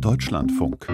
Deutschlandfunk. 0.00 0.88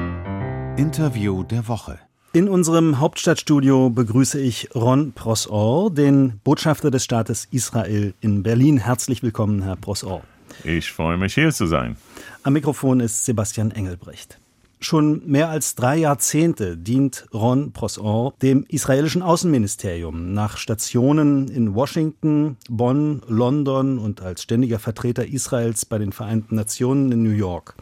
Interview 0.76 1.42
der 1.42 1.68
Woche. 1.68 1.98
In 2.32 2.48
unserem 2.48 2.98
Hauptstadtstudio 2.98 3.90
begrüße 3.90 4.40
ich 4.40 4.74
Ron 4.74 5.12
Prosor, 5.12 5.92
den 5.92 6.40
Botschafter 6.44 6.90
des 6.90 7.04
Staates 7.04 7.46
Israel 7.50 8.14
in 8.20 8.42
Berlin. 8.42 8.78
Herzlich 8.78 9.22
willkommen, 9.22 9.62
Herr 9.62 9.76
Prosor. 9.76 10.22
Ich 10.64 10.92
freue 10.92 11.16
mich, 11.16 11.34
hier 11.34 11.52
zu 11.52 11.66
sein. 11.66 11.96
Am 12.42 12.52
Mikrofon 12.52 13.00
ist 13.00 13.24
Sebastian 13.24 13.70
Engelbrecht. 13.70 14.38
Schon 14.82 15.22
mehr 15.26 15.50
als 15.50 15.74
drei 15.74 15.98
Jahrzehnte 15.98 16.78
dient 16.78 17.26
Ron 17.34 17.72
Prosor 17.72 18.32
dem 18.40 18.64
israelischen 18.66 19.20
Außenministerium 19.20 20.32
nach 20.32 20.56
Stationen 20.56 21.48
in 21.48 21.74
Washington, 21.74 22.56
Bonn, 22.68 23.20
London 23.28 23.98
und 23.98 24.22
als 24.22 24.42
ständiger 24.42 24.78
Vertreter 24.78 25.26
Israels 25.26 25.84
bei 25.84 25.98
den 25.98 26.12
Vereinten 26.12 26.54
Nationen 26.54 27.12
in 27.12 27.22
New 27.22 27.30
York. 27.30 27.74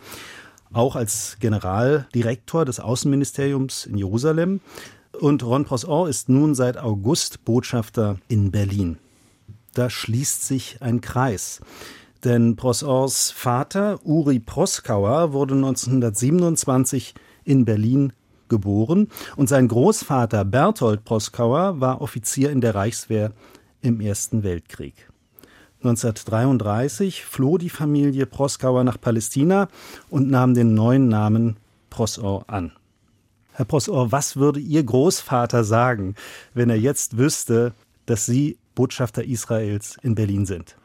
Auch 0.72 0.96
als 0.96 1.36
Generaldirektor 1.40 2.64
des 2.64 2.80
Außenministeriums 2.80 3.86
in 3.86 3.96
Jerusalem. 3.96 4.60
Und 5.18 5.42
Ron 5.42 5.64
Prosor 5.64 6.08
ist 6.08 6.28
nun 6.28 6.54
seit 6.54 6.78
August 6.78 7.44
Botschafter 7.44 8.18
in 8.28 8.50
Berlin. 8.50 8.98
Da 9.74 9.90
schließt 9.90 10.46
sich 10.46 10.78
ein 10.80 11.00
Kreis. 11.00 11.60
Denn 12.24 12.56
Prosors 12.56 13.30
Vater, 13.30 14.00
Uri 14.04 14.40
Proskauer, 14.40 15.32
wurde 15.32 15.54
1927 15.54 17.14
in 17.44 17.64
Berlin 17.64 18.12
geboren 18.48 19.08
und 19.36 19.48
sein 19.48 19.68
Großvater 19.68 20.44
Berthold 20.44 21.04
Proskauer 21.04 21.80
war 21.80 22.00
Offizier 22.00 22.50
in 22.50 22.60
der 22.60 22.74
Reichswehr 22.74 23.32
im 23.82 24.00
Ersten 24.00 24.42
Weltkrieg. 24.42 25.08
1933 25.82 27.24
floh 27.24 27.56
die 27.58 27.70
Familie 27.70 28.26
Proskauer 28.26 28.84
nach 28.84 29.00
Palästina 29.00 29.68
und 30.10 30.28
nahm 30.28 30.54
den 30.54 30.74
neuen 30.74 31.08
Namen 31.08 31.56
Prosor 31.88 32.44
an. 32.48 32.72
Herr 33.52 33.64
Prosor, 33.64 34.12
was 34.12 34.36
würde 34.36 34.60
Ihr 34.60 34.84
Großvater 34.84 35.64
sagen, 35.64 36.14
wenn 36.54 36.70
er 36.70 36.78
jetzt 36.78 37.16
wüsste, 37.16 37.72
dass 38.06 38.26
Sie 38.26 38.56
Botschafter 38.74 39.24
Israels 39.24 39.96
in 40.02 40.14
Berlin 40.14 40.46
sind? 40.46 40.76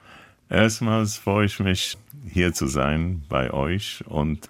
Erstmals 0.49 1.17
freue 1.17 1.45
ich 1.45 1.59
mich, 1.59 1.97
hier 2.27 2.53
zu 2.53 2.67
sein 2.67 3.23
bei 3.29 3.51
euch 3.51 4.03
und 4.07 4.49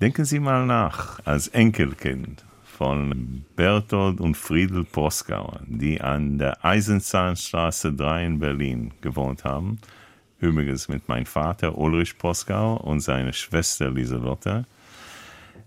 denken 0.00 0.24
Sie 0.24 0.40
mal 0.40 0.64
nach, 0.64 1.20
als 1.26 1.48
Enkelkind 1.48 2.45
von 2.76 3.44
Berthold 3.56 4.20
und 4.20 4.36
Friedel 4.36 4.84
Proskauer, 4.84 5.60
die 5.66 5.98
an 5.98 6.38
der 6.38 6.62
Eisenzahnstraße 6.62 7.94
3 7.94 8.26
in 8.26 8.38
Berlin 8.38 8.92
gewohnt 9.00 9.44
haben. 9.44 9.78
Übrigens 10.40 10.86
mit 10.88 11.08
meinem 11.08 11.24
Vater 11.24 11.78
Ulrich 11.78 12.18
Proskauer 12.18 12.84
und 12.84 13.00
seiner 13.00 13.32
Schwester 13.32 13.90
Lieselotte. 13.90 14.66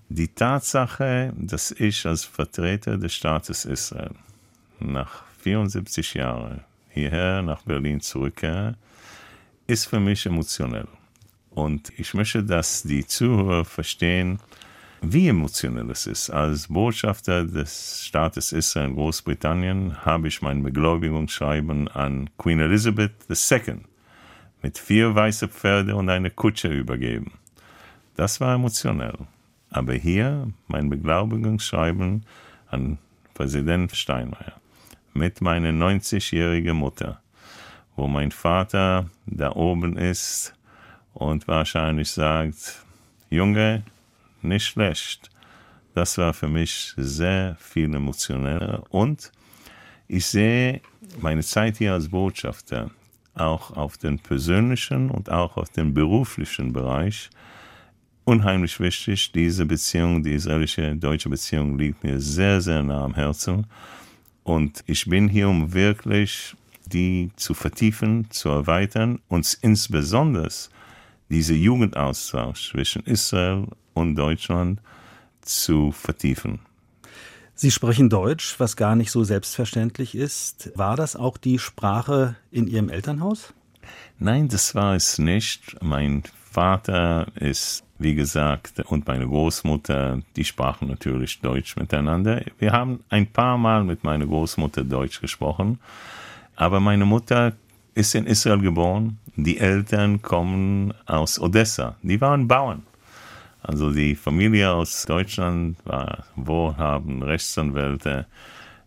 Die 0.10 0.28
Tatsache, 0.28 1.34
dass 1.36 1.72
ich 1.72 2.06
als 2.06 2.26
Vertreter 2.26 2.98
des 2.98 3.16
Staates 3.16 3.66
Israel 3.66 4.12
nach 4.80 5.24
74 5.40 6.14
Jahren 6.14 6.62
hierher 6.90 7.42
nach 7.42 7.64
Berlin 7.64 8.02
zurückkehre, 8.02 8.76
ist 9.66 9.86
für 9.86 10.00
mich 10.00 10.28
emotionell. 10.28 10.88
Und 11.50 11.92
ich 11.98 12.14
möchte, 12.14 12.44
dass 12.44 12.84
die 12.84 13.06
Zuhörer 13.06 13.66
verstehen, 13.66 14.40
wie 15.02 15.28
emotionell 15.28 15.89
es 15.92 16.08
ist. 16.08 16.30
Als 16.30 16.67
Botschafter 16.67 17.45
des 17.45 18.05
Staates 18.05 18.52
Israel 18.52 18.89
in 18.89 18.95
Großbritannien 18.95 20.06
habe 20.06 20.28
ich 20.28 20.41
mein 20.41 20.64
Begläubigungsschreiben 20.64 21.88
an 21.88 22.30
Queen 22.38 22.59
Elizabeth 22.59 23.14
II 23.30 23.78
mit 24.61 24.78
vier 24.78 25.16
weißen 25.16 25.50
Pferde 25.50 25.95
und 25.95 26.09
einer 26.09 26.30
Kutsche 26.30 26.67
übergeben. 26.67 27.31
Das 28.16 28.41
war 28.41 28.56
emotionell. 28.56 29.17
Aber 29.69 29.94
hier 29.94 30.52
mein 30.67 30.89
Beglaubigungsschreiben 30.89 32.25
an 32.67 32.97
Präsident 33.34 33.95
Steinmeier 33.95 34.59
mit 35.13 35.41
meiner 35.41 35.69
90-jährigen 35.69 36.75
Mutter 36.75 37.22
wo 38.00 38.07
mein 38.07 38.31
Vater 38.31 39.09
da 39.25 39.51
oben 39.51 39.97
ist 39.97 40.53
und 41.13 41.47
wahrscheinlich 41.50 42.09
sagt, 42.09 42.85
Junge, 43.29 43.84
nicht 44.41 44.66
schlecht. 44.66 45.29
Das 45.94 46.17
war 46.17 46.33
für 46.33 46.47
mich 46.47 46.94
sehr 46.97 47.57
viel 47.59 47.94
emotioneller 47.94 48.83
und 48.89 49.31
ich 50.07 50.25
sehe 50.25 50.81
meine 51.19 51.44
Zeit 51.44 51.77
hier 51.77 51.94
als 51.94 52.09
Botschafter 52.09 52.91
auch 53.35 53.72
auf 53.72 53.97
den 53.97 54.19
persönlichen 54.19 55.09
und 55.09 55.29
auch 55.29 55.57
auf 55.57 55.69
den 55.69 55.94
beruflichen 55.94 56.73
Bereich 56.73 57.29
unheimlich 58.29 58.79
wichtig. 58.79 59.31
Diese 59.31 59.66
Beziehung, 59.66 60.23
die 60.23 60.33
israelische 60.33 60.95
deutsche 60.95 61.29
Beziehung 61.29 61.77
liegt 61.77 62.03
mir 62.03 62.19
sehr, 62.19 62.61
sehr 62.61 62.83
nah 62.83 63.03
am 63.03 63.16
Herzen. 63.16 63.66
Und 64.44 64.83
ich 64.85 65.06
bin 65.06 65.27
hier, 65.27 65.50
um 65.50 65.73
wirklich 65.73 66.56
die 66.85 67.31
zu 67.35 67.53
vertiefen, 67.53 68.29
zu 68.29 68.50
erweitern 68.50 69.19
und 69.27 69.57
insbesondere 69.61 70.50
diese 71.29 71.53
Jugendaustausch 71.53 72.72
zwischen 72.72 73.03
Israel 73.03 73.67
und 73.94 74.16
Deutschland 74.16 74.81
zu 75.41 75.91
vertiefen. 75.91 76.59
Sie 77.56 77.72
sprechen 77.72 78.09
Deutsch, 78.09 78.56
was 78.59 78.78
gar 78.78 78.95
nicht 78.95 79.12
so 79.12 79.23
selbstverständlich 79.23 80.16
ist. 80.16 80.72
War 80.75 80.95
das 80.95 81.16
auch 81.16 81.38
die 81.38 81.59
Sprache 81.59 82.35
in 82.51 82.68
Ihrem 82.68 82.89
Elternhaus? 82.89 83.53
Nein, 84.18 84.47
das 84.47 84.75
war 84.75 84.95
es 84.95 85.19
nicht. 85.19 85.75
Mein 85.81 86.23
Vater 86.51 87.28
ist, 87.35 87.84
wie 87.97 88.16
gesagt, 88.16 88.79
und 88.85 89.07
meine 89.07 89.28
Großmutter, 89.28 90.22
die 90.35 90.45
sprachen 90.45 90.88
natürlich 90.88 91.41
Deutsch 91.41 91.75
miteinander. 91.75 92.44
Wir 92.59 92.72
haben 92.72 93.03
ein 93.09 93.28
paar 93.28 93.57
Mal 93.57 93.84
mit 93.84 94.03
meiner 94.03 94.25
Großmutter 94.25 94.85
Deutsch 94.85 95.19
gesprochen. 95.19 95.79
Aber 96.56 96.79
meine 96.79 97.06
Mutter 97.06 97.53
ist 97.94 98.16
in 98.16 98.25
Israel 98.25 98.59
geboren. 98.59 99.19
Die 99.35 99.57
Eltern 99.57 100.22
kommen 100.22 100.94
aus 101.05 101.39
Odessa. 101.39 101.95
Die 102.01 102.19
waren 102.19 102.47
Bauern. 102.47 102.83
Also 103.61 103.91
die 103.91 104.16
Familie 104.16 104.72
aus 104.72 105.05
Deutschland 105.05 105.77
war 105.85 106.25
wohlhabend, 106.35 107.23
Rechtsanwälte. 107.23 108.25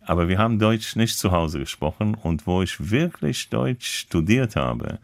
Aber 0.05 0.29
wir 0.29 0.39
haben 0.39 0.59
Deutsch 0.59 0.97
nicht 0.97 1.19
zu 1.19 1.31
Hause 1.31 1.59
gesprochen. 1.59 2.15
Und 2.15 2.47
wo 2.47 2.63
ich 2.63 2.91
wirklich 2.91 3.49
Deutsch 3.51 4.01
studiert 4.01 4.57
habe, 4.57 4.99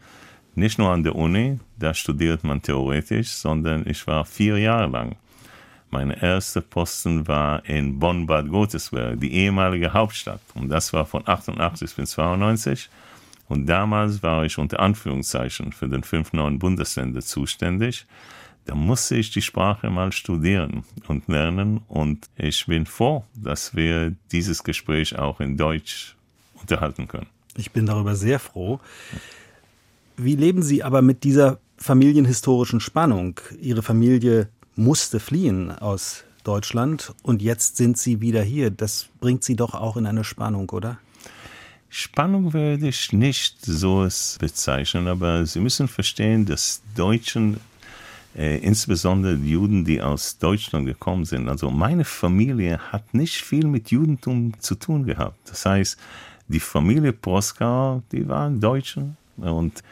nicht 0.55 0.77
nur 0.77 0.89
an 0.89 1.03
der 1.03 1.15
Uni, 1.15 1.59
da 1.77 1.93
studiert 1.93 2.43
man 2.43 2.61
theoretisch, 2.61 3.29
sondern 3.29 3.87
ich 3.87 4.05
war 4.07 4.25
vier 4.25 4.57
Jahre 4.57 4.87
lang 4.87 5.15
meine 5.91 6.21
erste 6.21 6.61
Posten 6.61 7.27
war 7.27 7.65
in 7.65 7.99
Bonn-Bad 7.99 8.49
Godesberg, 8.49 9.19
die 9.19 9.33
ehemalige 9.33 9.93
Hauptstadt. 9.93 10.41
Und 10.53 10.69
das 10.69 10.93
war 10.93 11.05
von 11.05 11.27
88 11.27 11.95
bis 11.95 12.11
92. 12.11 12.89
Und 13.49 13.65
damals 13.65 14.23
war 14.23 14.45
ich 14.45 14.57
unter 14.57 14.79
Anführungszeichen 14.79 15.73
für 15.73 15.89
den 15.89 16.03
fünf 16.03 16.31
neuen 16.33 16.59
Bundesländer 16.59 17.21
zuständig. 17.21 18.05
Da 18.65 18.75
musste 18.75 19.15
ich 19.15 19.31
die 19.31 19.41
Sprache 19.41 19.89
mal 19.89 20.11
studieren 20.11 20.83
und 21.07 21.27
lernen. 21.27 21.81
Und 21.87 22.29
ich 22.37 22.67
bin 22.67 22.85
froh, 22.85 23.25
dass 23.33 23.75
wir 23.75 24.15
dieses 24.31 24.63
Gespräch 24.63 25.17
auch 25.17 25.39
in 25.39 25.57
Deutsch 25.57 26.15
unterhalten 26.61 27.07
können. 27.07 27.27
Ich 27.57 27.71
bin 27.71 27.87
darüber 27.87 28.15
sehr 28.15 28.39
froh. 28.39 28.79
Wie 30.15 30.35
leben 30.35 30.61
Sie 30.61 30.83
aber 30.83 31.01
mit 31.01 31.23
dieser 31.23 31.57
familienhistorischen 31.77 32.79
Spannung? 32.79 33.39
Ihre 33.59 33.81
Familie 33.81 34.49
musste 34.75 35.19
fliehen 35.19 35.71
aus 35.71 36.23
Deutschland 36.43 37.13
und 37.23 37.41
jetzt 37.41 37.77
sind 37.77 37.97
sie 37.97 38.21
wieder 38.21 38.43
hier. 38.43 38.69
Das 38.69 39.07
bringt 39.19 39.43
sie 39.43 39.55
doch 39.55 39.73
auch 39.73 39.97
in 39.97 40.05
eine 40.05 40.23
Spannung, 40.23 40.69
oder? 40.69 40.99
Spannung 41.89 42.53
würde 42.53 42.87
ich 42.87 43.11
nicht 43.13 43.65
so 43.65 44.07
bezeichnen, 44.39 45.07
aber 45.07 45.45
Sie 45.45 45.59
müssen 45.59 45.87
verstehen, 45.87 46.45
dass 46.45 46.83
Deutschen, 46.95 47.59
äh, 48.37 48.59
insbesondere 48.59 49.33
Juden, 49.33 49.85
die 49.85 49.99
aus 49.99 50.37
Deutschland 50.37 50.85
gekommen 50.85 51.25
sind, 51.25 51.49
also 51.49 51.71
meine 51.71 52.05
Familie 52.05 52.77
hat 52.91 53.13
nicht 53.15 53.41
viel 53.41 53.65
mit 53.65 53.89
Judentum 53.89 54.53
zu 54.59 54.75
tun 54.75 55.03
gehabt. 55.03 55.49
Das 55.49 55.65
heißt, 55.65 55.97
die 56.47 56.59
Familie 56.59 57.11
Proskauer, 57.11 58.03
die 58.11 58.27
waren 58.27 58.59
Deutschen 58.59 59.17
und 59.37 59.83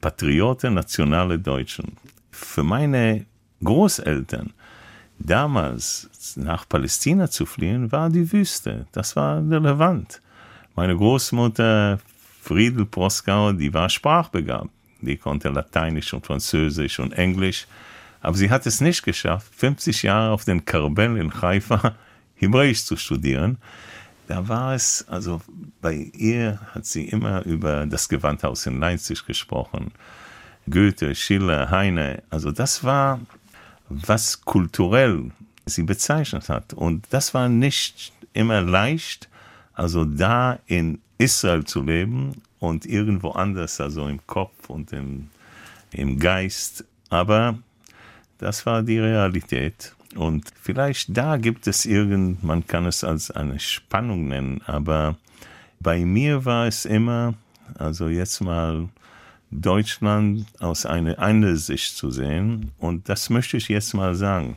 Patrioten, 0.00 0.72
nationale 0.72 1.38
Deutschen. 1.38 1.98
Für 2.30 2.62
meine 2.62 3.26
Großeltern 3.62 4.54
damals 5.18 6.08
nach 6.36 6.66
Palästina 6.66 7.30
zu 7.30 7.44
fliehen, 7.44 7.92
war 7.92 8.08
die 8.08 8.32
Wüste. 8.32 8.86
Das 8.92 9.16
war 9.16 9.38
relevant. 9.38 10.21
Meine 10.74 10.96
Großmutter 10.96 12.00
Friedel 12.40 12.86
Proskauer, 12.86 13.52
die 13.54 13.72
war 13.72 13.88
sprachbegabt. 13.88 14.70
Die 15.00 15.16
konnte 15.16 15.48
Lateinisch 15.48 16.12
und 16.12 16.26
Französisch 16.26 16.98
und 16.98 17.12
Englisch. 17.12 17.66
Aber 18.20 18.36
sie 18.36 18.50
hat 18.50 18.66
es 18.66 18.80
nicht 18.80 19.02
geschafft, 19.02 19.52
50 19.56 20.02
Jahre 20.04 20.32
auf 20.32 20.44
den 20.44 20.64
Karbel 20.64 21.16
in 21.16 21.42
Haifa 21.42 21.96
Hebräisch 22.36 22.84
zu 22.84 22.96
studieren. 22.96 23.58
Da 24.28 24.48
war 24.48 24.74
es, 24.74 25.04
also 25.08 25.40
bei 25.80 26.10
ihr 26.14 26.60
hat 26.72 26.86
sie 26.86 27.08
immer 27.08 27.42
über 27.44 27.86
das 27.86 28.08
Gewandhaus 28.08 28.66
in 28.66 28.78
Leipzig 28.78 29.26
gesprochen. 29.26 29.90
Goethe, 30.70 31.14
Schiller, 31.14 31.70
Heine. 31.70 32.22
Also 32.30 32.52
das 32.52 32.84
war 32.84 33.20
was 33.88 34.42
kulturell 34.44 35.30
sie 35.66 35.82
bezeichnet 35.82 36.48
hat. 36.48 36.72
Und 36.72 37.06
das 37.10 37.34
war 37.34 37.48
nicht 37.48 38.12
immer 38.32 38.60
leicht, 38.60 39.28
also 39.74 40.04
da 40.04 40.58
in 40.66 41.00
Israel 41.18 41.64
zu 41.64 41.82
leben 41.82 42.42
und 42.58 42.86
irgendwo 42.86 43.30
anders, 43.30 43.80
also 43.80 44.08
im 44.08 44.24
Kopf 44.26 44.68
und 44.68 44.92
im, 44.92 45.28
im 45.92 46.18
Geist. 46.18 46.84
Aber 47.10 47.58
das 48.38 48.66
war 48.66 48.82
die 48.82 48.98
Realität. 48.98 49.94
Und 50.14 50.50
vielleicht 50.60 51.16
da 51.16 51.36
gibt 51.36 51.66
es 51.66 51.86
irgend, 51.86 52.42
man 52.42 52.66
kann 52.66 52.86
es 52.86 53.02
als 53.02 53.30
eine 53.30 53.58
Spannung 53.58 54.28
nennen, 54.28 54.60
aber 54.66 55.16
bei 55.80 56.04
mir 56.04 56.44
war 56.44 56.66
es 56.66 56.84
immer, 56.84 57.34
also 57.78 58.08
jetzt 58.08 58.40
mal 58.40 58.88
Deutschland 59.50 60.46
aus 60.60 60.86
einer 60.86 61.18
anderen 61.18 61.56
Sicht 61.56 61.96
zu 61.96 62.10
sehen. 62.10 62.72
Und 62.78 63.08
das 63.08 63.30
möchte 63.30 63.56
ich 63.56 63.68
jetzt 63.68 63.94
mal 63.94 64.14
sagen. 64.14 64.56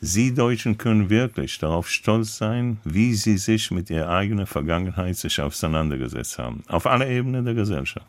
Sie 0.00 0.32
Deutschen 0.32 0.78
können 0.78 1.10
wirklich 1.10 1.58
darauf 1.58 1.90
stolz 1.90 2.36
sein, 2.36 2.78
wie 2.84 3.14
sie 3.14 3.36
sich 3.36 3.72
mit 3.72 3.90
ihrer 3.90 4.10
eigenen 4.10 4.46
Vergangenheit 4.46 5.16
sich 5.16 5.40
auseinandergesetzt 5.40 6.38
haben. 6.38 6.62
Auf 6.68 6.86
aller 6.86 7.08
Ebene 7.08 7.42
der 7.42 7.54
Gesellschaft. 7.54 8.06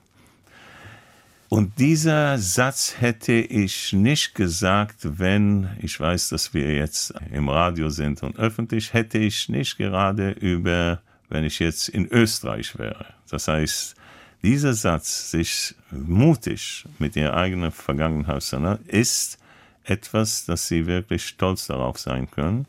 Und 1.50 1.80
dieser 1.80 2.38
Satz 2.38 2.98
hätte 3.00 3.34
ich 3.34 3.92
nicht 3.92 4.36
gesagt, 4.36 5.18
wenn 5.18 5.68
ich 5.82 6.00
weiß, 6.00 6.30
dass 6.30 6.54
wir 6.54 6.76
jetzt 6.76 7.12
im 7.32 7.50
Radio 7.50 7.90
sind 7.90 8.22
und 8.22 8.38
öffentlich, 8.38 8.94
hätte 8.94 9.18
ich 9.18 9.50
nicht 9.50 9.78
gerade 9.78 10.30
über, 10.30 11.02
wenn 11.28 11.44
ich 11.44 11.58
jetzt 11.58 11.90
in 11.90 12.08
Österreich 12.08 12.78
wäre. 12.78 13.08
Das 13.32 13.48
heißt, 13.48 13.96
dieser 14.44 14.76
Satz, 14.76 15.32
sich 15.32 15.74
mutig 15.90 16.86
mit 17.00 17.16
ihrer 17.16 17.36
eigenen 17.36 17.72
Vergangenheit 17.72 18.44
ist 18.86 19.40
etwas, 19.84 20.46
dass 20.46 20.68
sie 20.68 20.86
wirklich 20.86 21.26
stolz 21.26 21.68
darauf 21.68 21.98
sein 21.98 22.30
können. 22.30 22.66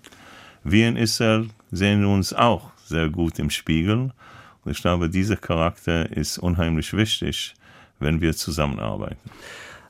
Wir 0.65 0.89
in 0.89 0.97
Israel 0.97 1.49
sehen 1.71 2.05
uns 2.05 2.33
auch 2.33 2.71
sehr 2.85 3.09
gut 3.09 3.39
im 3.39 3.51
Spiegel. 3.51 4.13
Und 4.65 4.73
ich 4.73 4.81
glaube, 4.83 5.09
dieser 5.09 5.37
Charakter 5.37 6.11
ist 6.11 6.39
unheimlich 6.39 6.93
wichtig, 6.93 7.55
wenn 7.99 8.21
wir 8.21 8.35
zusammenarbeiten. 8.35 9.31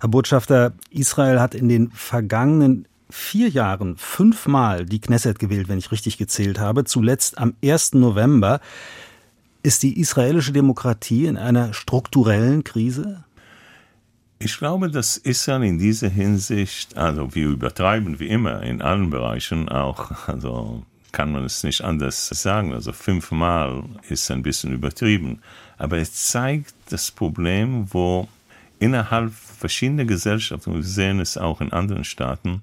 Herr 0.00 0.08
Botschafter, 0.08 0.72
Israel 0.90 1.40
hat 1.40 1.54
in 1.54 1.68
den 1.68 1.90
vergangenen 1.90 2.86
vier 3.10 3.48
Jahren 3.48 3.96
fünfmal 3.96 4.86
die 4.86 5.00
Knesset 5.00 5.38
gewählt, 5.38 5.68
wenn 5.68 5.78
ich 5.78 5.90
richtig 5.90 6.16
gezählt 6.16 6.58
habe, 6.58 6.84
zuletzt 6.84 7.38
am 7.38 7.54
1. 7.64 7.94
November. 7.94 8.60
Ist 9.62 9.82
die 9.82 10.00
israelische 10.00 10.52
Demokratie 10.52 11.26
in 11.26 11.36
einer 11.36 11.74
strukturellen 11.74 12.64
Krise? 12.64 13.24
Ich 14.42 14.56
glaube, 14.56 14.90
dass 14.90 15.18
Israel 15.18 15.64
in 15.64 15.78
dieser 15.78 16.08
Hinsicht, 16.08 16.96
also 16.96 17.34
wir 17.34 17.48
übertreiben 17.48 18.18
wie 18.20 18.28
immer 18.28 18.62
in 18.62 18.80
allen 18.80 19.10
Bereichen 19.10 19.68
auch, 19.68 20.26
also 20.28 20.82
kann 21.12 21.30
man 21.30 21.44
es 21.44 21.62
nicht 21.62 21.82
anders 21.82 22.26
sagen. 22.28 22.72
Also 22.72 22.94
fünfmal 22.94 23.82
ist 24.08 24.30
ein 24.30 24.40
bisschen 24.40 24.72
übertrieben. 24.72 25.42
Aber 25.76 25.98
es 25.98 26.14
zeigt 26.28 26.72
das 26.88 27.10
Problem, 27.10 27.92
wo 27.92 28.28
innerhalb 28.78 29.30
verschiedener 29.34 30.06
Gesellschaften, 30.06 30.74
wir 30.74 30.84
sehen 30.84 31.20
es 31.20 31.36
auch 31.36 31.60
in 31.60 31.74
anderen 31.74 32.04
Staaten, 32.04 32.62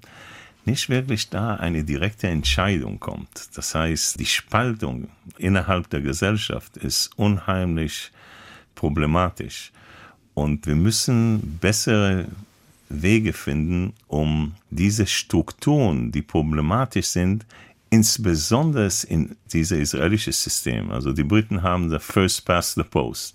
nicht 0.64 0.88
wirklich 0.88 1.30
da 1.30 1.54
eine 1.54 1.84
direkte 1.84 2.26
Entscheidung 2.26 2.98
kommt. 2.98 3.50
Das 3.54 3.76
heißt, 3.76 4.18
die 4.18 4.26
Spaltung 4.26 5.10
innerhalb 5.36 5.88
der 5.90 6.00
Gesellschaft 6.00 6.76
ist 6.76 7.16
unheimlich 7.16 8.10
problematisch. 8.74 9.70
Und 10.38 10.68
wir 10.68 10.76
müssen 10.76 11.58
bessere 11.60 12.26
Wege 12.88 13.32
finden, 13.32 13.92
um 14.06 14.54
diese 14.70 15.04
Strukturen, 15.04 16.12
die 16.12 16.22
problematisch 16.22 17.06
sind, 17.06 17.44
insbesondere 17.90 18.88
in 19.08 19.34
dieses 19.52 19.78
israelische 19.78 20.32
System. 20.32 20.92
Also 20.92 21.12
die 21.12 21.24
Briten 21.24 21.62
haben 21.64 21.90
the 21.90 21.98
first 21.98 22.44
past 22.44 22.76
the 22.76 22.84
post, 22.84 23.34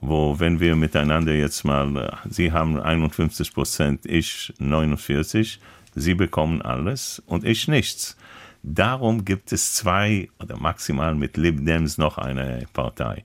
wo 0.00 0.38
wenn 0.38 0.60
wir 0.60 0.76
miteinander 0.76 1.34
jetzt 1.34 1.64
mal, 1.64 2.16
sie 2.30 2.52
haben 2.52 2.78
51 2.78 3.52
Prozent, 3.52 4.06
ich 4.06 4.54
49, 4.60 5.58
Sie 5.98 6.14
bekommen 6.14 6.60
alles 6.62 7.22
und 7.26 7.44
ich 7.44 7.66
nichts. 7.68 8.16
Darum 8.62 9.24
gibt 9.24 9.50
es 9.50 9.74
zwei 9.74 10.28
oder 10.38 10.56
maximal 10.58 11.14
mit 11.14 11.38
Lib 11.38 11.64
Dems 11.64 11.96
noch 11.96 12.18
eine 12.18 12.66
Partei. 12.74 13.24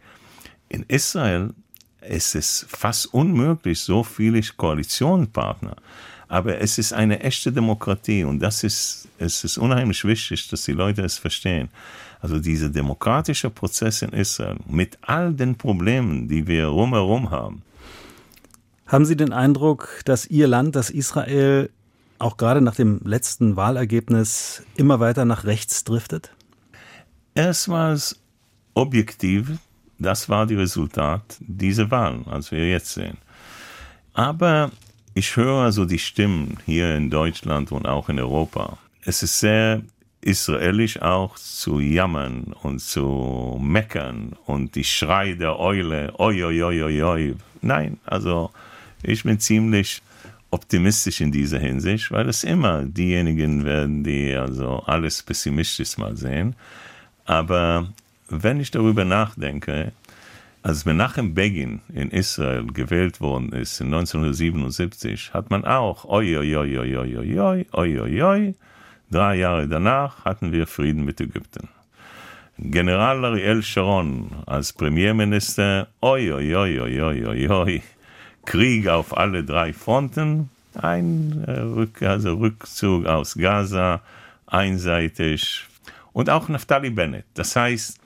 In 0.70 0.86
Israel 0.88 1.54
ist 2.02 2.36
es 2.36 2.66
fast 2.70 3.14
unmöglich, 3.14 3.80
so 3.80 4.04
viele 4.04 4.42
Koalitionpartner. 4.42 5.76
Aber 6.28 6.60
es 6.60 6.78
ist 6.78 6.94
eine 6.94 7.20
echte 7.20 7.52
Demokratie 7.52 8.24
und 8.24 8.40
das 8.40 8.64
ist, 8.64 9.10
es 9.18 9.44
ist 9.44 9.58
unheimlich 9.58 10.06
wichtig, 10.06 10.48
dass 10.48 10.64
die 10.64 10.72
Leute 10.72 11.02
es 11.02 11.18
verstehen. 11.18 11.70
Also 12.22 12.40
dieser 12.40 12.70
demokratische 12.70 13.50
Prozess 13.50 14.02
in 14.02 14.14
Israel 14.14 14.58
mit 14.68 14.98
all 15.02 15.34
den 15.34 15.56
Problemen, 15.56 16.28
die 16.28 16.48
wir 16.48 16.68
rumherum 16.68 17.32
haben. 17.32 17.64
Haben 18.88 19.06
Sie 19.06 19.16
den 19.16 19.34
Eindruck, 19.34 20.02
dass 20.06 20.26
Ihr 20.26 20.48
Land, 20.48 20.76
dass 20.76 20.90
Israel 20.90 21.70
auch 22.20 22.38
gerade 22.38 22.62
nach 22.62 22.76
dem 22.76 23.02
letzten 23.04 23.56
Wahlergebnis 23.56 24.64
immer 24.76 25.00
weiter 25.00 25.26
nach 25.26 25.46
rechts 25.46 25.84
driftet? 25.84 26.32
Erstmals 27.34 28.20
objektiv, 28.74 29.58
das 30.02 30.30
war 30.30 30.46
die 30.46 30.56
Resultat 30.56 31.38
dieser 31.40 31.90
Wahlen, 31.92 32.26
als 32.28 32.52
wir 32.52 32.68
jetzt 32.68 32.94
sehen. 32.94 33.18
Aber 34.14 34.72
ich 35.14 35.36
höre 35.36 35.72
so 35.72 35.86
die 35.86 36.00
Stimmen 36.00 36.58
hier 36.66 36.96
in 36.96 37.10
Deutschland 37.10 37.72
und 37.72 37.88
auch 37.88 38.10
in 38.10 38.20
Europa. 38.20 38.78
Es 39.04 39.24
ist 39.24 39.40
sehr 39.40 39.82
israelisch 40.22 41.02
auch 41.02 41.36
zu 41.36 41.80
jammern 41.80 42.54
und 42.62 42.80
zu 42.80 43.60
meckern 43.62 44.34
und 44.46 44.76
die 44.76 44.84
Schrei 44.84 45.34
der 45.34 45.60
Eule, 45.60 46.14
oi, 46.20 46.44
oi, 46.44 46.64
oi, 46.64 46.84
oi, 46.84 47.04
oi. 47.04 47.36
Nein, 47.62 48.00
also 48.06 48.52
ich 49.04 49.24
bin 49.24 49.40
ziemlich 49.40 50.02
optimistisch 50.52 51.22
in 51.22 51.32
dieser 51.32 51.60
Hinsicht, 51.60 52.12
weil 52.12 52.28
es 52.30 52.44
immer 52.44 52.84
diejenigen 52.86 53.64
werden, 53.66 54.04
die 54.04 54.36
also 54.36 54.84
alles 54.86 55.24
pessimistisch 55.24 55.98
mal 55.98 56.16
sehen. 56.18 56.56
Aber 57.26 57.88
wenn 58.32 58.60
ich 58.60 58.72
darüber 58.72 59.06
nachdenke, 59.06 59.92
als 60.64 60.86
Menachem 60.86 61.34
Begin 61.34 61.82
in 61.94 62.12
Israel 62.12 62.66
gewählt 62.68 63.20
worden 63.20 63.52
ist 63.52 63.82
in 63.82 63.88
1977, 63.88 65.34
hat 65.34 65.50
man 65.50 65.66
auch 65.66 66.06
oi 66.06 66.38
oi 66.38 66.56
oi 66.56 66.78
oi 66.78 66.98
oi 66.98 67.18
oi 67.18 67.66
oi 67.72 68.00
oi 68.00 68.22
oi 68.22 68.56
drei 69.10 69.36
Jahre 69.36 69.68
danach 69.68 70.24
hatten 70.24 70.52
wir 70.52 70.68
Frieden 70.68 71.04
mit 71.04 71.20
Ägypten. 71.20 71.68
General 72.58 73.26
Ariel 73.26 73.64
Sharon 73.64 74.30
als 74.46 74.72
Premierminister 74.72 75.88
oi 76.02 76.32
oi 76.32 76.56
oi 76.56 76.80
oi 76.80 77.02
oi 77.02 77.26
oi 77.26 77.50
oi 77.50 77.82
Krieg 78.46 78.88
auf 78.88 79.18
alle 79.18 79.44
drei 79.44 79.74
Fronten, 79.74 80.50
ein 80.76 81.44
äh, 81.48 81.60
Rück, 81.60 82.02
also 82.02 82.36
Rückzug 82.36 83.06
aus 83.06 83.36
Gaza, 83.36 84.02
einseitig 84.48 85.66
und 86.14 86.30
auch 86.30 86.50
Naftali 86.50 86.90
Bennett. 86.90 87.26
Das 87.34 87.56
heißt, 87.56 88.01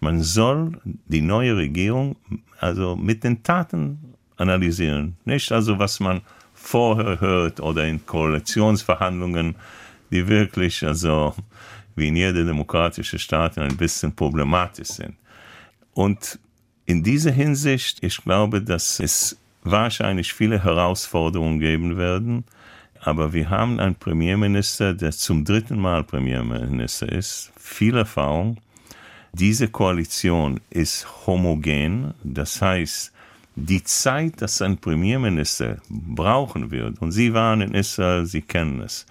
man 0.00 0.22
soll 0.22 0.80
die 0.84 1.20
neue 1.20 1.56
Regierung 1.56 2.16
also 2.58 2.96
mit 2.96 3.24
den 3.24 3.42
Taten 3.42 4.14
analysieren, 4.36 5.16
nicht 5.24 5.52
also 5.52 5.78
was 5.78 6.00
man 6.00 6.22
vorher 6.54 7.20
hört 7.20 7.60
oder 7.60 7.86
in 7.86 8.04
Koalitionsverhandlungen, 8.04 9.54
die 10.10 10.26
wirklich 10.26 10.84
also 10.84 11.34
wie 11.96 12.08
in 12.08 12.16
jeder 12.16 12.44
demokratischen 12.44 13.18
Staat 13.18 13.58
ein 13.58 13.76
bisschen 13.76 14.14
problematisch 14.14 14.88
sind. 14.88 15.16
Und 15.92 16.38
in 16.86 17.02
dieser 17.02 17.30
Hinsicht, 17.30 18.02
ich 18.02 18.16
glaube, 18.18 18.62
dass 18.62 19.00
es 19.00 19.36
wahrscheinlich 19.62 20.32
viele 20.32 20.62
Herausforderungen 20.62 21.60
geben 21.60 21.96
werden. 21.96 22.44
Aber 23.02 23.32
wir 23.32 23.48
haben 23.48 23.80
einen 23.80 23.94
Premierminister, 23.94 24.94
der 24.94 25.12
zum 25.12 25.44
dritten 25.44 25.78
Mal 25.78 26.04
Premierminister 26.04 27.10
ist, 27.10 27.52
viel 27.58 27.96
Erfahrung. 27.96 28.58
Diese 29.32 29.68
Koalition 29.68 30.60
ist 30.70 31.06
homogen, 31.26 32.14
das 32.24 32.60
heißt, 32.60 33.12
die 33.54 33.82
Zeit, 33.84 34.42
dass 34.42 34.60
ein 34.62 34.78
Premierminister 34.78 35.78
brauchen 35.88 36.70
wird, 36.70 37.00
und 37.00 37.12
Sie 37.12 37.32
waren 37.32 37.60
in 37.60 37.74
Israel, 37.74 38.26
Sie 38.26 38.42
kennen 38.42 38.80
es, 38.80 39.06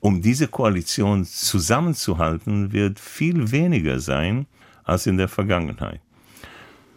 um 0.00 0.22
diese 0.22 0.48
Koalition 0.48 1.24
zusammenzuhalten, 1.24 2.72
wird 2.72 2.98
viel 2.98 3.52
weniger 3.52 4.00
sein 4.00 4.46
als 4.84 5.06
in 5.06 5.18
der 5.18 5.28
Vergangenheit. 5.28 6.00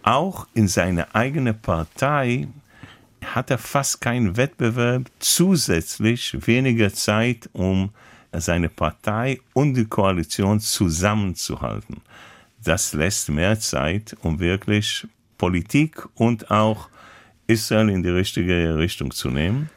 Auch 0.01 0.47
in 0.53 0.67
seiner 0.67 1.13
eigenen 1.13 1.59
Partei 1.59 2.47
hat 3.23 3.51
er 3.51 3.57
fast 3.57 4.01
keinen 4.01 4.35
Wettbewerb, 4.35 5.09
zusätzlich 5.19 6.35
weniger 6.47 6.93
Zeit, 6.93 7.49
um 7.53 7.91
seine 8.31 8.69
Partei 8.69 9.39
und 9.53 9.75
die 9.75 9.85
Koalition 9.85 10.59
zusammenzuhalten. 10.59 12.01
Das 12.63 12.93
lässt 12.93 13.29
mehr 13.29 13.59
Zeit, 13.59 14.15
um 14.21 14.39
wirklich 14.39 15.07
Politik 15.37 16.07
und 16.15 16.51
auch 16.51 16.89
Israel 17.47 17.89
in 17.89 18.03
die 18.03 18.09
richtige 18.09 18.77
Richtung 18.77 19.11
zu 19.11 19.29
nehmen. 19.29 19.69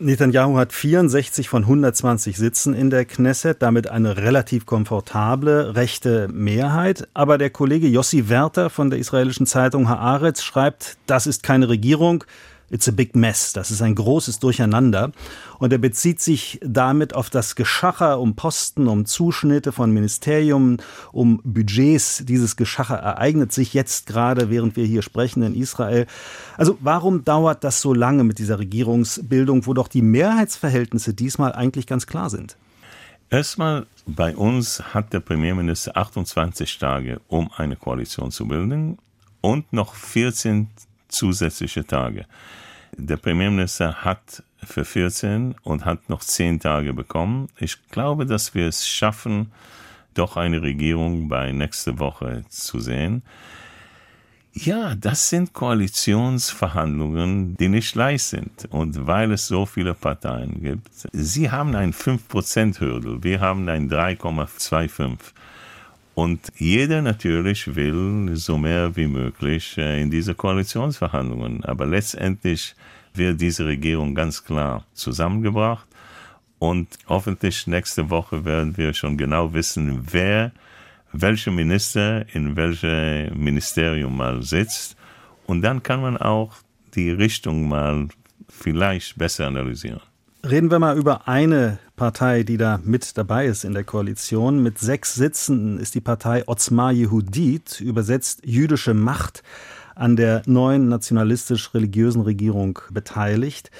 Netanyahu 0.00 0.56
hat 0.56 0.72
64 0.72 1.48
von 1.48 1.62
120 1.62 2.36
Sitzen 2.36 2.74
in 2.74 2.90
der 2.90 3.04
Knesset, 3.04 3.62
damit 3.62 3.88
eine 3.88 4.16
relativ 4.16 4.66
komfortable 4.66 5.76
rechte 5.76 6.28
Mehrheit. 6.28 7.06
Aber 7.14 7.38
der 7.38 7.50
Kollege 7.50 7.86
Yossi 7.86 8.28
Werther 8.28 8.70
von 8.70 8.90
der 8.90 8.98
israelischen 8.98 9.46
Zeitung 9.46 9.88
Haaretz 9.88 10.42
schreibt, 10.42 10.96
das 11.06 11.28
ist 11.28 11.44
keine 11.44 11.68
Regierung, 11.68 12.24
It's 12.70 12.88
a 12.88 12.92
big 12.92 13.14
mess. 13.14 13.52
Das 13.52 13.70
ist 13.70 13.82
ein 13.82 13.94
großes 13.94 14.38
Durcheinander. 14.38 15.12
Und 15.58 15.72
er 15.72 15.78
bezieht 15.78 16.20
sich 16.20 16.58
damit 16.62 17.14
auf 17.14 17.30
das 17.30 17.54
Geschacher 17.54 18.18
um 18.18 18.34
Posten, 18.34 18.88
um 18.88 19.06
Zuschnitte 19.06 19.72
von 19.72 19.92
Ministerien, 19.92 20.78
um 21.12 21.40
Budgets. 21.44 22.24
Dieses 22.24 22.56
Geschacher 22.56 22.96
ereignet 22.96 23.52
sich 23.52 23.74
jetzt 23.74 24.06
gerade, 24.06 24.50
während 24.50 24.76
wir 24.76 24.86
hier 24.86 25.02
sprechen 25.02 25.42
in 25.42 25.54
Israel. 25.54 26.06
Also 26.56 26.78
warum 26.80 27.24
dauert 27.24 27.64
das 27.64 27.80
so 27.80 27.94
lange 27.94 28.24
mit 28.24 28.38
dieser 28.38 28.58
Regierungsbildung, 28.58 29.66
wo 29.66 29.74
doch 29.74 29.88
die 29.88 30.02
Mehrheitsverhältnisse 30.02 31.14
diesmal 31.14 31.52
eigentlich 31.52 31.86
ganz 31.86 32.06
klar 32.06 32.30
sind? 32.30 32.56
Erstmal 33.30 33.86
bei 34.06 34.36
uns 34.36 34.94
hat 34.94 35.12
der 35.12 35.20
Premierminister 35.20 35.96
28 35.96 36.78
Tage, 36.78 37.20
um 37.28 37.50
eine 37.56 37.76
Koalition 37.76 38.30
zu 38.30 38.46
bilden 38.46 38.98
und 39.40 39.72
noch 39.72 39.94
14 39.94 40.68
zusätzliche 41.14 41.86
Tage. 41.86 42.26
Der 42.96 43.16
Premierminister 43.16 44.04
hat 44.04 44.44
für 44.62 44.84
14 44.84 45.56
und 45.62 45.84
hat 45.84 46.08
noch 46.08 46.20
10 46.20 46.60
Tage 46.60 46.94
bekommen. 46.94 47.48
Ich 47.58 47.88
glaube, 47.88 48.26
dass 48.26 48.54
wir 48.54 48.68
es 48.68 48.88
schaffen, 48.88 49.50
doch 50.14 50.36
eine 50.36 50.62
Regierung 50.62 51.28
bei 51.28 51.50
nächste 51.52 51.98
Woche 51.98 52.44
zu 52.48 52.78
sehen. 52.80 53.22
Ja, 54.52 54.94
das 54.94 55.30
sind 55.30 55.52
Koalitionsverhandlungen, 55.52 57.56
die 57.56 57.68
nicht 57.68 57.96
leicht 57.96 58.26
sind. 58.26 58.68
Und 58.70 59.08
weil 59.08 59.32
es 59.32 59.48
so 59.48 59.66
viele 59.66 59.94
Parteien 59.94 60.62
gibt, 60.62 61.08
Sie 61.12 61.50
haben 61.50 61.74
ein 61.74 61.92
5%-Hürde, 61.92 63.24
wir 63.24 63.40
haben 63.40 63.68
ein 63.68 63.90
3,25%. 63.90 65.18
Und 66.14 66.52
jeder 66.56 67.02
natürlich 67.02 67.74
will 67.74 68.36
so 68.36 68.56
mehr 68.56 68.94
wie 68.96 69.08
möglich 69.08 69.76
äh, 69.78 70.00
in 70.00 70.10
diese 70.10 70.34
Koalitionsverhandlungen. 70.34 71.64
Aber 71.64 71.86
letztendlich 71.86 72.74
wird 73.14 73.40
diese 73.40 73.66
Regierung 73.66 74.14
ganz 74.14 74.44
klar 74.44 74.84
zusammengebracht. 74.92 75.86
Und 76.60 76.98
hoffentlich 77.08 77.66
nächste 77.66 78.10
Woche 78.10 78.44
werden 78.44 78.76
wir 78.76 78.94
schon 78.94 79.18
genau 79.18 79.52
wissen, 79.52 80.06
wer, 80.12 80.52
welcher 81.12 81.50
Minister 81.50 82.24
in 82.34 82.54
welchem 82.56 83.36
Ministerium 83.36 84.16
mal 84.16 84.42
sitzt. 84.42 84.96
Und 85.46 85.62
dann 85.62 85.82
kann 85.82 86.00
man 86.00 86.16
auch 86.16 86.54
die 86.94 87.10
Richtung 87.10 87.68
mal 87.68 88.08
vielleicht 88.48 89.18
besser 89.18 89.48
analysieren. 89.48 90.00
Reden 90.46 90.70
wir 90.70 90.78
mal 90.78 90.98
über 90.98 91.26
eine 91.26 91.78
Partei, 91.96 92.42
die 92.42 92.58
da 92.58 92.78
mit 92.84 93.16
dabei 93.16 93.46
ist 93.46 93.64
in 93.64 93.72
der 93.72 93.82
Koalition. 93.82 94.62
Mit 94.62 94.78
sechs 94.78 95.14
Sitzen 95.14 95.78
ist 95.78 95.94
die 95.94 96.02
Partei 96.02 96.46
Otzma 96.46 96.90
Yehudit, 96.90 97.80
übersetzt 97.80 98.42
jüdische 98.44 98.92
Macht, 98.92 99.42
an 99.94 100.16
der 100.16 100.42
neuen 100.44 100.88
nationalistisch-religiösen 100.88 102.20
Regierung 102.20 102.78
beteiligt. 102.90 103.70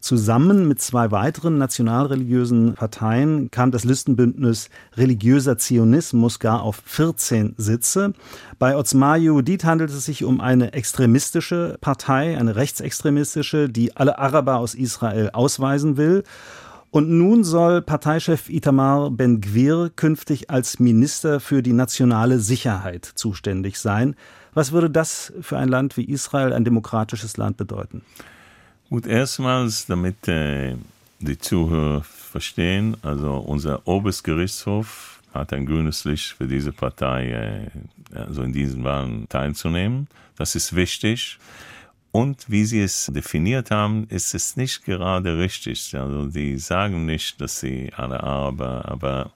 Zusammen 0.00 0.66
mit 0.66 0.80
zwei 0.80 1.10
weiteren 1.10 1.58
nationalreligiösen 1.58 2.72
Parteien 2.72 3.50
kam 3.50 3.70
das 3.70 3.84
Listenbündnis 3.84 4.70
Religiöser 4.96 5.58
Zionismus 5.58 6.38
gar 6.38 6.62
auf 6.62 6.80
14 6.86 7.54
Sitze. 7.58 8.14
Bei 8.58 8.78
Otzma 8.78 9.16
Yehudit 9.16 9.64
handelt 9.64 9.90
es 9.90 10.06
sich 10.06 10.24
um 10.24 10.40
eine 10.40 10.72
extremistische 10.72 11.76
Partei, 11.82 12.38
eine 12.38 12.56
rechtsextremistische, 12.56 13.68
die 13.68 13.94
alle 13.94 14.18
Araber 14.18 14.56
aus 14.56 14.74
Israel 14.74 15.30
ausweisen 15.34 15.98
will. 15.98 16.24
Und 16.90 17.10
nun 17.10 17.44
soll 17.44 17.82
Parteichef 17.82 18.48
Itamar 18.48 19.10
Ben-Gvir 19.10 19.90
künftig 19.94 20.48
als 20.48 20.78
Minister 20.78 21.40
für 21.40 21.62
die 21.62 21.74
nationale 21.74 22.38
Sicherheit 22.38 23.04
zuständig 23.04 23.78
sein. 23.78 24.16
Was 24.54 24.72
würde 24.72 24.88
das 24.88 25.30
für 25.42 25.58
ein 25.58 25.68
Land 25.68 25.98
wie 25.98 26.04
Israel, 26.04 26.54
ein 26.54 26.64
demokratisches 26.64 27.36
Land 27.36 27.58
bedeuten? 27.58 28.02
Gut, 28.90 29.06
erstmals, 29.06 29.86
damit 29.86 30.26
äh, 30.26 30.74
die 31.20 31.38
Zuhörer 31.38 32.02
verstehen, 32.02 32.96
also 33.02 33.36
unser 33.36 33.86
Oberstgerichtshof 33.86 35.20
hat 35.32 35.52
ein 35.52 35.64
grünes 35.64 36.02
Licht 36.02 36.32
für 36.32 36.48
diese 36.48 36.72
Partei, 36.72 37.70
äh, 38.12 38.18
also 38.18 38.42
in 38.42 38.52
diesen 38.52 38.82
Wahlen 38.82 39.28
teilzunehmen. 39.28 40.08
Das 40.36 40.56
ist 40.56 40.74
wichtig. 40.74 41.38
Und 42.10 42.50
wie 42.50 42.64
sie 42.64 42.80
es 42.80 43.06
definiert 43.14 43.70
haben, 43.70 44.08
ist 44.08 44.34
es 44.34 44.56
nicht 44.56 44.84
gerade 44.84 45.38
richtig. 45.38 45.94
Also 45.94 46.26
die 46.26 46.58
sagen 46.58 47.06
nicht, 47.06 47.40
dass 47.40 47.60
sie 47.60 47.92
alle 47.96 48.20
Araber, 48.20 48.86
aber 48.88 49.30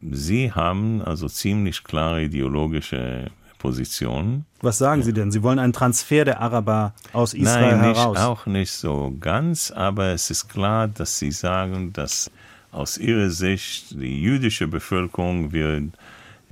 sie 0.00 0.52
haben 0.52 1.02
also 1.02 1.28
ziemlich 1.28 1.84
klare 1.84 2.22
ideologische 2.22 3.30
Position. 3.66 4.44
Was 4.60 4.78
sagen 4.78 5.02
Sie 5.02 5.12
denn? 5.12 5.32
Sie 5.32 5.42
wollen 5.42 5.58
einen 5.58 5.72
Transfer 5.72 6.24
der 6.24 6.40
Araber 6.40 6.94
aus 7.12 7.34
Israel 7.34 7.72
Nein, 7.72 7.80
heraus? 7.80 8.14
Nein, 8.14 8.24
auch 8.24 8.46
nicht 8.46 8.70
so 8.70 9.12
ganz, 9.18 9.72
aber 9.72 10.12
es 10.12 10.30
ist 10.30 10.48
klar, 10.48 10.86
dass 10.86 11.18
Sie 11.18 11.32
sagen, 11.32 11.92
dass 11.92 12.30
aus 12.70 12.96
Ihrer 12.96 13.28
Sicht 13.30 13.90
die 14.00 14.22
jüdische 14.22 14.68
Bevölkerung 14.68 15.50
wird 15.50 15.98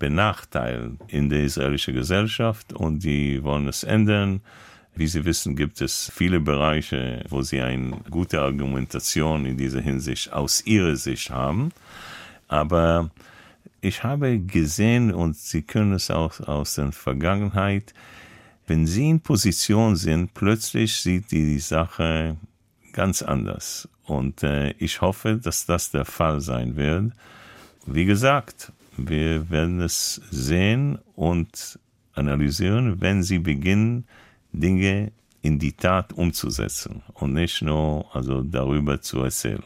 benachteiligt 0.00 0.96
in 1.06 1.30
der 1.30 1.44
israelischen 1.44 1.94
Gesellschaft 1.94 2.72
und 2.72 3.04
die 3.04 3.44
wollen 3.44 3.68
es 3.68 3.84
ändern. 3.84 4.40
Wie 4.96 5.06
Sie 5.06 5.24
wissen, 5.24 5.54
gibt 5.54 5.80
es 5.80 6.10
viele 6.12 6.40
Bereiche, 6.40 7.24
wo 7.28 7.42
Sie 7.42 7.60
eine 7.60 7.96
gute 8.10 8.40
Argumentation 8.40 9.46
in 9.46 9.56
dieser 9.56 9.80
Hinsicht 9.80 10.32
aus 10.32 10.66
Ihrer 10.66 10.96
Sicht 10.96 11.30
haben. 11.30 11.70
Aber 12.48 13.10
ich 13.84 14.02
habe 14.02 14.38
gesehen, 14.38 15.12
und 15.12 15.36
Sie 15.36 15.62
können 15.62 15.92
es 15.92 16.10
auch 16.10 16.40
aus 16.40 16.76
der 16.76 16.92
Vergangenheit, 16.92 17.92
wenn 18.66 18.86
Sie 18.86 19.10
in 19.10 19.20
Position 19.20 19.94
sind, 19.94 20.32
plötzlich 20.32 20.96
sieht 20.96 21.30
die 21.30 21.58
Sache 21.58 22.36
ganz 22.92 23.22
anders. 23.22 23.88
Und 24.06 24.42
äh, 24.42 24.70
ich 24.78 25.02
hoffe, 25.02 25.36
dass 25.36 25.66
das 25.66 25.90
der 25.90 26.06
Fall 26.06 26.40
sein 26.40 26.76
wird. 26.76 27.12
Wie 27.86 28.06
gesagt, 28.06 28.72
wir 28.96 29.50
werden 29.50 29.80
es 29.80 30.20
sehen 30.30 30.98
und 31.14 31.78
analysieren, 32.14 33.00
wenn 33.00 33.22
Sie 33.22 33.38
beginnen, 33.38 34.06
Dinge 34.52 35.12
in 35.42 35.58
die 35.58 35.72
Tat 35.72 36.12
umzusetzen 36.14 37.02
und 37.12 37.34
nicht 37.34 37.60
nur 37.60 38.06
also 38.16 38.40
darüber 38.40 39.00
zu 39.02 39.20
erzählen. 39.20 39.64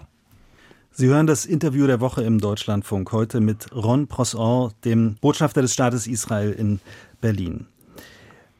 Sie 1.00 1.06
hören 1.06 1.28
das 1.28 1.46
Interview 1.46 1.86
der 1.86 2.00
Woche 2.00 2.24
im 2.24 2.40
Deutschlandfunk 2.40 3.12
heute 3.12 3.38
mit 3.38 3.72
Ron 3.72 4.08
Prosor, 4.08 4.72
dem 4.84 5.14
Botschafter 5.20 5.62
des 5.62 5.72
Staates 5.72 6.08
Israel 6.08 6.50
in 6.50 6.80
Berlin. 7.20 7.66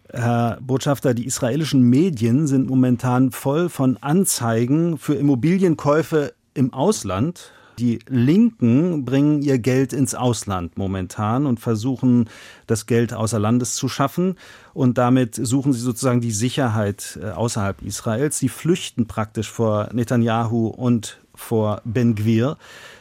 Herr 0.09 0.59
Botschafter, 0.61 1.15
die 1.15 1.27
israelischen 1.27 1.83
Medien 1.83 2.47
sind 2.47 2.71
momentan 2.71 3.33
voll 3.33 3.69
von 3.69 3.97
Anzeigen 3.97 4.99
für 4.99 5.17
Immobilienkäufe 5.17 6.33
im 6.55 6.73
Ausland. 6.73 7.51
Die 7.81 7.99
Linken 8.09 9.05
bringen 9.05 9.43
ihr 9.43 9.59
Geld 9.59 9.93
ins 9.93 10.15
Ausland 10.15 10.79
momentan 10.79 11.45
und 11.45 11.59
versuchen, 11.59 12.29
das 12.69 12.87
Geld 12.87 13.15
außer 13.15 13.41
Landes 13.41 13.75
zu 13.75 13.89
schaffen. 13.89 14.37
Und 14.75 14.97
damit 14.97 15.35
suchen 15.35 15.73
sie 15.73 15.81
sozusagen 15.81 16.21
die 16.21 16.31
Sicherheit 16.31 17.19
äh, 17.21 17.31
außerhalb 17.31 17.83
Israels. 17.83 18.39
Sie 18.39 18.49
flüchten 18.49 19.09
praktisch 19.09 19.51
vor 19.51 19.89
Netanyahu 19.93 20.69
und 20.69 21.19
vor 21.39 21.81
Ben 21.85 22.15
Gwir. 22.15 22.57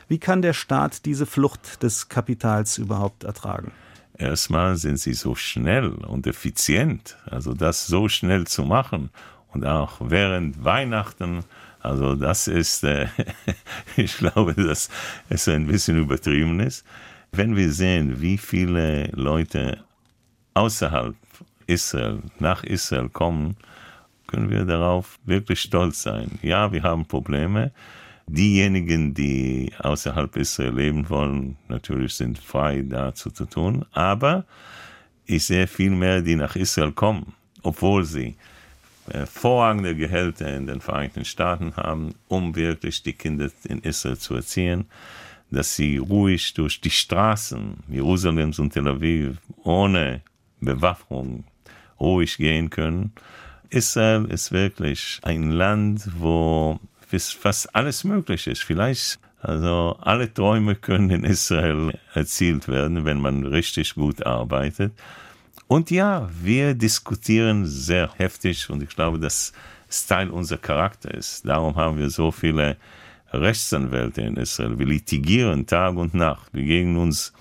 Wie 0.07 0.19
kann 0.19 0.41
der 0.41 0.53
Staat 0.53 1.05
diese 1.05 1.25
Flucht 1.25 1.83
des 1.83 2.07
Kapitals 2.07 2.77
überhaupt 2.77 3.23
ertragen? 3.23 3.71
Erstmal 4.17 4.77
sind 4.77 4.99
sie 4.99 5.13
so 5.13 5.35
schnell 5.35 5.89
und 5.89 6.25
effizient, 6.25 7.17
also 7.25 7.53
das 7.53 7.85
so 7.85 8.09
schnell 8.09 8.47
zu 8.47 8.63
machen 8.63 9.11
und 9.53 9.65
auch 9.65 9.97
während 9.99 10.63
Weihnachten, 10.63 11.43
also 11.81 12.15
das 12.15 12.47
ist, 12.47 12.83
äh, 12.83 13.07
ich 13.95 14.17
glaube, 14.17 14.53
dass 14.55 14.89
es 15.29 15.47
ein 15.47 15.67
bisschen 15.67 15.97
übertrieben 15.99 16.59
ist. 16.59 16.85
Wenn 17.31 17.55
wir 17.55 17.71
sehen, 17.71 18.19
wie 18.19 18.37
viele 18.37 19.07
Leute 19.11 19.83
außerhalb 20.55 21.15
Israel, 21.67 22.23
nach 22.39 22.63
Israel 22.63 23.09
kommen, 23.09 23.57
können 24.25 24.49
wir 24.49 24.65
darauf 24.65 25.19
wirklich 25.25 25.61
stolz 25.61 26.01
sein. 26.01 26.39
Ja, 26.41 26.71
wir 26.71 26.83
haben 26.83 27.05
Probleme, 27.05 27.71
Diejenigen, 28.29 29.13
die 29.13 29.71
außerhalb 29.79 30.35
Israel 30.35 30.75
leben 30.75 31.09
wollen, 31.09 31.55
natürlich 31.69 32.13
sind 32.13 32.37
frei 32.37 32.81
dazu 32.81 33.31
zu 33.31 33.45
tun. 33.45 33.85
Aber 33.93 34.45
ich 35.25 35.45
sehe 35.45 35.65
viel 35.65 35.91
mehr, 35.91 36.21
die 36.21 36.35
nach 36.35 36.55
Israel 36.57 36.91
kommen, 36.91 37.33
obwohl 37.63 38.03
sie 38.03 38.35
hervorragende 39.09 39.95
Gehälter 39.95 40.53
in 40.55 40.67
den 40.67 40.81
Vereinigten 40.81 41.23
Staaten 41.23 41.75
haben, 41.77 42.15
um 42.27 42.55
wirklich 42.55 43.01
die 43.01 43.13
Kinder 43.13 43.49
in 43.63 43.79
Israel 43.79 44.17
zu 44.17 44.35
erziehen, 44.35 44.85
dass 45.49 45.75
sie 45.75 45.95
ruhig 45.95 46.53
durch 46.53 46.81
die 46.81 46.89
Straßen 46.89 47.77
Jerusalems 47.87 48.59
und 48.59 48.73
Tel 48.73 48.89
Aviv 48.89 49.37
ohne 49.63 50.21
Bewaffnung 50.59 51.45
ruhig 51.97 52.35
gehen 52.35 52.69
können. 52.69 53.13
Israel 53.69 54.25
ist 54.25 54.51
wirklich 54.51 55.19
ein 55.23 55.51
Land, 55.51 56.09
wo 56.19 56.79
bis 57.09 57.37
was 57.43 57.67
alles 57.67 58.03
möglich 58.03 58.47
ist. 58.47 58.63
Vielleicht, 58.63 59.19
also 59.41 59.97
alle 60.01 60.33
Träume 60.33 60.75
können 60.75 61.09
in 61.09 61.23
Israel 61.23 61.97
erzielt 62.13 62.67
werden, 62.67 63.05
wenn 63.05 63.19
man 63.19 63.45
richtig 63.45 63.95
gut 63.95 64.25
arbeitet. 64.25 64.93
Und 65.67 65.91
ja, 65.91 66.29
wir 66.41 66.73
diskutieren 66.73 67.65
sehr 67.65 68.11
heftig 68.17 68.69
und 68.69 68.81
ich 68.81 68.89
glaube, 68.89 69.19
dass 69.19 69.51
es 69.89 70.05
Teil 70.05 70.29
unser 70.29 70.57
Charakter 70.57 71.13
ist. 71.13 71.45
Darum 71.45 71.75
haben 71.75 71.97
wir 71.97 72.09
so 72.09 72.31
viele 72.31 72.77
Rechtsanwälte 73.33 74.21
in 74.21 74.37
Israel. 74.37 74.79
Wir 74.79 74.85
litigieren 74.85 75.65
Tag 75.65 75.95
und 75.95 76.13
Nacht. 76.13 76.47
Wir 76.53 76.63
gegen 76.63 76.97
uns 76.97 77.33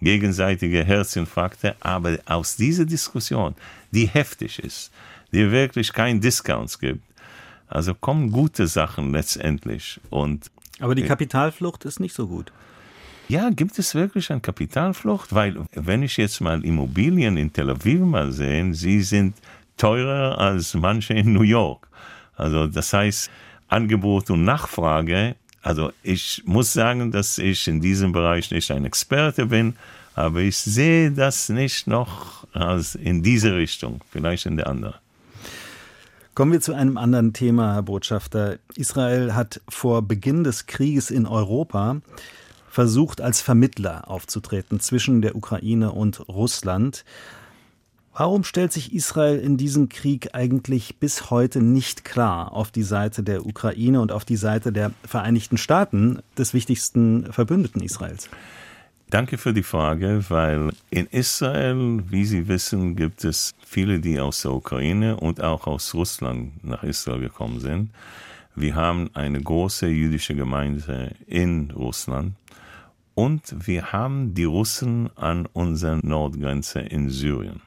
gegenseitige 0.00 0.84
Herzinfarkte. 0.84 1.76
Aber 1.80 2.18
aus 2.26 2.56
dieser 2.56 2.84
Diskussion, 2.84 3.54
die 3.90 4.06
heftig 4.06 4.58
ist, 4.58 4.90
die 5.32 5.50
wirklich 5.50 5.92
kein 5.92 6.20
Discounts 6.20 6.78
gibt, 6.78 7.02
also 7.74 7.92
kommen 7.94 8.30
gute 8.30 8.66
Sachen 8.68 9.12
letztendlich. 9.12 10.00
Und 10.08 10.50
aber 10.80 10.94
die 10.94 11.02
Kapitalflucht 11.02 11.84
ist 11.84 12.00
nicht 12.00 12.14
so 12.14 12.26
gut. 12.26 12.52
Ja, 13.28 13.50
gibt 13.50 13.78
es 13.78 13.94
wirklich 13.94 14.30
eine 14.30 14.40
Kapitalflucht? 14.40 15.34
Weil, 15.34 15.56
wenn 15.72 16.02
ich 16.02 16.16
jetzt 16.16 16.40
mal 16.40 16.64
Immobilien 16.64 17.36
in 17.36 17.52
Tel 17.52 17.70
Aviv 17.70 18.00
mal 18.00 18.32
sehe, 18.32 18.74
sie 18.74 19.02
sind 19.02 19.34
teurer 19.76 20.38
als 20.38 20.74
manche 20.74 21.14
in 21.14 21.32
New 21.32 21.42
York. 21.42 21.88
Also, 22.36 22.66
das 22.66 22.92
heißt, 22.92 23.30
Angebot 23.68 24.30
und 24.30 24.44
Nachfrage. 24.44 25.36
Also, 25.62 25.90
ich 26.02 26.42
muss 26.44 26.72
sagen, 26.72 27.10
dass 27.10 27.38
ich 27.38 27.66
in 27.66 27.80
diesem 27.80 28.12
Bereich 28.12 28.50
nicht 28.50 28.70
ein 28.70 28.84
Experte 28.84 29.46
bin, 29.46 29.74
aber 30.14 30.40
ich 30.40 30.58
sehe 30.58 31.10
das 31.10 31.48
nicht 31.48 31.86
noch 31.86 32.46
als 32.52 32.94
in 32.94 33.22
diese 33.22 33.56
Richtung, 33.56 34.00
vielleicht 34.10 34.46
in 34.46 34.56
der 34.56 34.66
anderen. 34.66 34.94
Kommen 36.34 36.50
wir 36.50 36.60
zu 36.60 36.74
einem 36.74 36.96
anderen 36.96 37.32
Thema, 37.32 37.74
Herr 37.74 37.84
Botschafter. 37.84 38.58
Israel 38.74 39.36
hat 39.36 39.60
vor 39.68 40.02
Beginn 40.02 40.42
des 40.42 40.66
Krieges 40.66 41.12
in 41.12 41.28
Europa 41.28 41.98
versucht, 42.68 43.20
als 43.20 43.40
Vermittler 43.40 44.10
aufzutreten 44.10 44.80
zwischen 44.80 45.22
der 45.22 45.36
Ukraine 45.36 45.92
und 45.92 46.28
Russland. 46.28 47.04
Warum 48.12 48.42
stellt 48.42 48.72
sich 48.72 48.92
Israel 48.92 49.38
in 49.38 49.56
diesem 49.56 49.88
Krieg 49.88 50.34
eigentlich 50.34 50.96
bis 50.98 51.30
heute 51.30 51.62
nicht 51.62 52.04
klar 52.04 52.50
auf 52.50 52.72
die 52.72 52.82
Seite 52.82 53.22
der 53.22 53.46
Ukraine 53.46 54.00
und 54.00 54.10
auf 54.10 54.24
die 54.24 54.36
Seite 54.36 54.72
der 54.72 54.90
Vereinigten 55.06 55.56
Staaten, 55.56 56.18
des 56.36 56.52
wichtigsten 56.52 57.32
Verbündeten 57.32 57.80
Israels? 57.80 58.28
Danke 59.10 59.38
für 59.38 59.52
die 59.52 59.62
Frage, 59.62 60.24
weil 60.28 60.70
in 60.90 61.06
Israel, 61.06 62.02
wie 62.08 62.24
Sie 62.24 62.48
wissen, 62.48 62.96
gibt 62.96 63.24
es 63.24 63.54
viele, 63.64 64.00
die 64.00 64.18
aus 64.18 64.42
der 64.42 64.52
Ukraine 64.52 65.16
und 65.16 65.40
auch 65.40 65.66
aus 65.66 65.94
Russland 65.94 66.64
nach 66.64 66.82
Israel 66.82 67.20
gekommen 67.20 67.60
sind. 67.60 67.90
Wir 68.56 68.74
haben 68.74 69.10
eine 69.14 69.40
große 69.40 69.86
jüdische 69.86 70.34
Gemeinde 70.34 71.14
in 71.26 71.70
Russland 71.70 72.34
und 73.14 73.54
wir 73.66 73.92
haben 73.92 74.34
die 74.34 74.44
Russen 74.44 75.10
an 75.16 75.46
unserer 75.46 76.00
Nordgrenze 76.02 76.80
in 76.80 77.10
Syrien. 77.10 77.60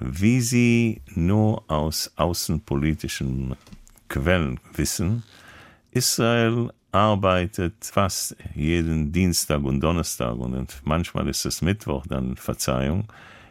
Wie 0.00 0.40
Sie 0.40 1.00
nur 1.14 1.70
aus 1.70 2.12
außenpolitischen 2.16 3.54
Quellen 4.08 4.58
wissen, 4.74 5.22
Israel 5.92 6.70
arbeitet 6.92 7.74
fast 7.80 8.36
jeden 8.54 9.12
Dienstag 9.12 9.64
und 9.64 9.80
Donnerstag 9.80 10.36
und 10.36 10.82
manchmal 10.84 11.26
ist 11.28 11.46
es 11.46 11.62
Mittwoch, 11.62 12.06
dann 12.06 12.36
Verzeihung, 12.36 13.08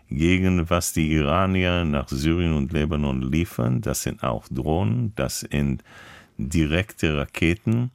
gegen 0.09 0.69
was 0.69 0.93
die 0.93 1.11
Iranier 1.11 1.83
nach 1.83 2.07
Syrien 2.07 2.53
und 2.53 2.71
Libanon 2.71 3.21
liefern. 3.21 3.81
Das 3.81 4.03
sind 4.03 4.23
auch 4.23 4.45
Drohnen, 4.49 5.13
das 5.15 5.39
sind 5.39 5.83
direkte 6.37 7.17
Raketen 7.17 7.91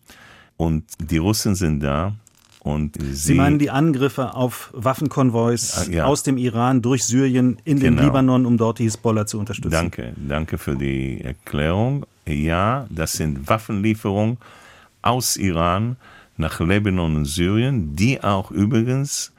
und 0.57 0.85
die 0.99 1.19
Russen 1.19 1.55
sind 1.55 1.81
da 1.81 2.15
und 2.61 2.97
sie, 3.01 3.15
Sie, 3.15 3.35
meinen 3.35 3.61
die 3.61 3.71
Angriffe 3.71 4.35
auf 4.35 4.71
Waffenkonvois 4.75 5.77
ah, 5.77 5.85
ja. 5.89 6.05
aus 6.07 6.25
dem 6.25 6.37
Iran 6.37 6.83
durch 6.83 7.05
Syrien 7.05 7.59
in 7.65 7.79
genau. 7.79 8.01
den 8.01 8.05
Libanon, 8.05 8.47
um 8.47 8.57
dort 8.57 8.81
die 8.81 8.85
Hisbollah 8.85 9.27
zu 9.27 9.39
unterstützen? 9.39 9.71
Danke, 9.71 10.13
danke 10.17 10.59
für 10.59 10.75
die 10.75 11.21
Erklärung. 11.21 12.05
Ja, 12.27 12.89
das 12.91 13.13
sind 13.13 13.49
Waffenlieferungen 13.49 14.39
aus 15.07 15.37
Iran 15.37 15.97
nach 16.37 16.61
Libanon 16.61 17.17
und 17.17 17.25
Syrien, 17.25 17.95
die 17.95 18.23
auch 18.23 18.51
übrigens, 18.51 19.33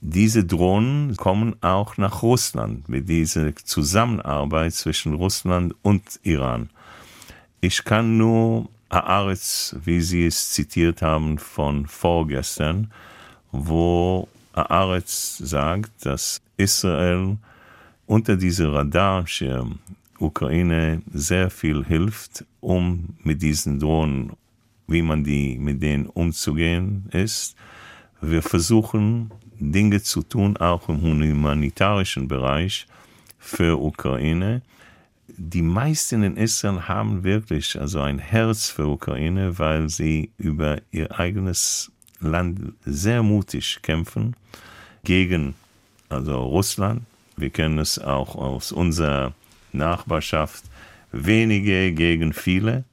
diese 0.00 0.44
Drohnen 0.44 1.16
kommen 1.16 1.56
auch 1.60 1.96
nach 1.96 2.22
Russland 2.22 2.88
mit 2.88 3.08
dieser 3.08 3.54
Zusammenarbeit 3.56 4.72
zwischen 4.74 5.14
Russland 5.14 5.74
und 5.82 6.02
Iran. 6.22 6.70
Ich 7.60 7.84
kann 7.84 8.16
nur 8.16 8.68
Haaretz, 8.90 9.74
wie 9.84 10.00
Sie 10.00 10.26
es 10.26 10.52
zitiert 10.52 11.02
haben 11.02 11.38
von 11.38 11.86
vorgestern, 11.86 12.92
wo 13.50 14.28
Haaretz 14.54 15.38
sagt, 15.38 16.06
dass 16.06 16.40
Israel 16.56 17.36
unter 18.06 18.36
dieser 18.36 18.72
Radarschirm 18.72 19.80
Ukraine 20.20 21.02
sehr 21.12 21.50
viel 21.50 21.84
hilft, 21.84 22.44
um 22.60 23.16
mit 23.22 23.42
diesen 23.42 23.78
Drohnen, 23.78 24.32
wie 24.88 25.02
man 25.02 25.22
die 25.22 25.58
mit 25.58 25.82
denen 25.82 26.06
umzugehen 26.06 27.08
ist. 27.12 27.54
Wir 28.20 28.42
versuchen 28.42 29.30
Dinge 29.60 30.02
zu 30.02 30.22
tun, 30.22 30.56
auch 30.56 30.88
im 30.88 31.00
humanitarischen 31.02 32.26
Bereich 32.26 32.86
für 33.38 33.80
Ukraine 33.80 34.62
die 35.38 35.62
meisten 35.62 36.24
in 36.24 36.36
Israel 36.36 36.88
haben 36.88 37.22
wirklich 37.22 37.78
also 37.80 38.00
ein 38.00 38.18
Herz 38.18 38.68
für 38.70 38.86
Ukraine, 38.86 39.58
weil 39.58 39.88
sie 39.88 40.32
über 40.36 40.78
ihr 40.90 41.18
eigenes 41.18 41.92
Land 42.20 42.72
sehr 42.84 43.22
mutig 43.22 43.78
kämpfen 43.82 44.34
gegen 45.04 45.54
also 46.08 46.42
Russland. 46.42 47.02
Wir 47.36 47.50
kennen 47.50 47.78
es 47.78 47.98
auch 47.98 48.34
aus 48.34 48.72
unserer 48.72 49.32
Nachbarschaft. 49.72 50.64
Wenige 51.12 51.92
gegen 51.92 52.32
viele. 52.32 52.84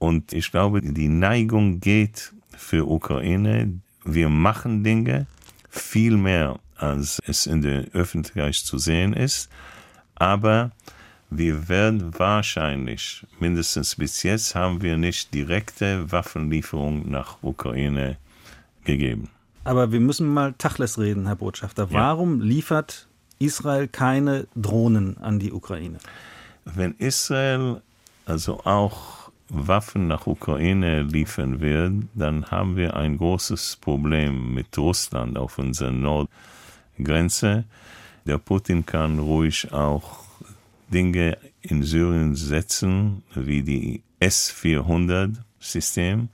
Und 0.00 0.32
ich 0.32 0.50
glaube, 0.50 0.80
die 0.80 1.08
Neigung 1.08 1.78
geht 1.78 2.32
für 2.56 2.90
Ukraine. 2.90 3.80
Wir 4.02 4.30
machen 4.30 4.82
Dinge 4.82 5.26
viel 5.68 6.16
mehr, 6.16 6.58
als 6.76 7.20
es 7.26 7.46
in 7.46 7.60
der 7.60 7.84
Öffentlichkeit 7.92 8.54
zu 8.54 8.78
sehen 8.78 9.12
ist. 9.12 9.50
Aber 10.14 10.70
wir 11.28 11.68
werden 11.68 12.18
wahrscheinlich, 12.18 13.26
mindestens 13.38 13.96
bis 13.96 14.22
jetzt, 14.22 14.54
haben 14.54 14.80
wir 14.80 14.96
nicht 14.96 15.34
direkte 15.34 16.10
Waffenlieferungen 16.10 17.10
nach 17.10 17.36
Ukraine 17.42 18.16
gegeben. 18.84 19.28
Aber 19.64 19.92
wir 19.92 20.00
müssen 20.00 20.26
mal 20.26 20.54
Tachles 20.54 20.98
reden, 20.98 21.26
Herr 21.26 21.36
Botschafter. 21.36 21.88
Ja. 21.90 21.92
Warum 21.92 22.40
liefert 22.40 23.06
Israel 23.38 23.86
keine 23.86 24.46
Drohnen 24.56 25.18
an 25.18 25.38
die 25.38 25.52
Ukraine? 25.52 25.98
Wenn 26.64 26.94
Israel 26.96 27.82
also 28.24 28.60
auch 28.64 29.19
Waffen 29.50 30.06
nach 30.06 30.26
Ukraine 30.26 31.02
liefern 31.02 31.60
wird, 31.60 32.04
dann 32.14 32.50
haben 32.50 32.76
wir 32.76 32.96
ein 32.96 33.18
großes 33.18 33.76
Problem 33.80 34.54
mit 34.54 34.78
Russland 34.78 35.36
auf 35.36 35.58
unserer 35.58 35.90
Nordgrenze. 35.90 37.64
Der 38.26 38.38
Putin 38.38 38.86
kann 38.86 39.18
ruhig 39.18 39.72
auch 39.72 40.20
Dinge 40.88 41.36
in 41.62 41.82
Syrien 41.82 42.36
setzen, 42.36 43.24
wie 43.34 43.62
die 43.62 44.02
S-400-System, 44.20 46.28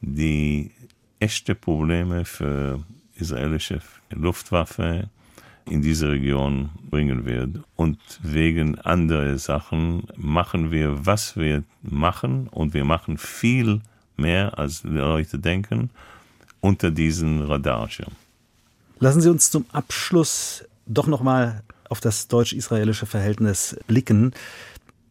die 0.00 0.72
echte 1.20 1.54
Probleme 1.54 2.24
für 2.24 2.82
israelische 3.14 3.80
Luftwaffe 4.10 5.10
in 5.70 5.82
diese 5.82 6.08
Region 6.10 6.70
bringen 6.90 7.24
wird. 7.26 7.60
Und 7.76 7.98
wegen 8.22 8.78
anderer 8.78 9.38
Sachen 9.38 10.04
machen 10.16 10.70
wir, 10.70 11.06
was 11.06 11.36
wir 11.36 11.64
machen, 11.82 12.48
und 12.48 12.74
wir 12.74 12.84
machen 12.84 13.18
viel 13.18 13.80
mehr, 14.16 14.58
als 14.58 14.82
die 14.82 14.88
Leute 14.88 15.38
denken, 15.38 15.90
unter 16.60 16.90
diesen 16.90 17.42
Radarschirm. 17.42 18.12
Lassen 18.98 19.20
Sie 19.20 19.30
uns 19.30 19.50
zum 19.50 19.64
Abschluss 19.72 20.64
doch 20.86 21.06
noch 21.06 21.22
mal 21.22 21.62
auf 21.88 22.00
das 22.00 22.28
deutsch-israelische 22.28 23.06
Verhältnis 23.06 23.76
blicken. 23.86 24.32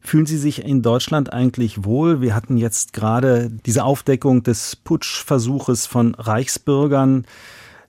Fühlen 0.01 0.25
Sie 0.25 0.37
sich 0.37 0.63
in 0.63 0.81
Deutschland 0.81 1.33
eigentlich 1.33 1.83
wohl? 1.83 2.21
Wir 2.21 2.35
hatten 2.35 2.57
jetzt 2.57 2.93
gerade 2.93 3.49
diese 3.65 3.83
Aufdeckung 3.83 4.43
des 4.43 4.75
Putschversuches 4.75 5.85
von 5.85 6.15
Reichsbürgern. 6.15 7.25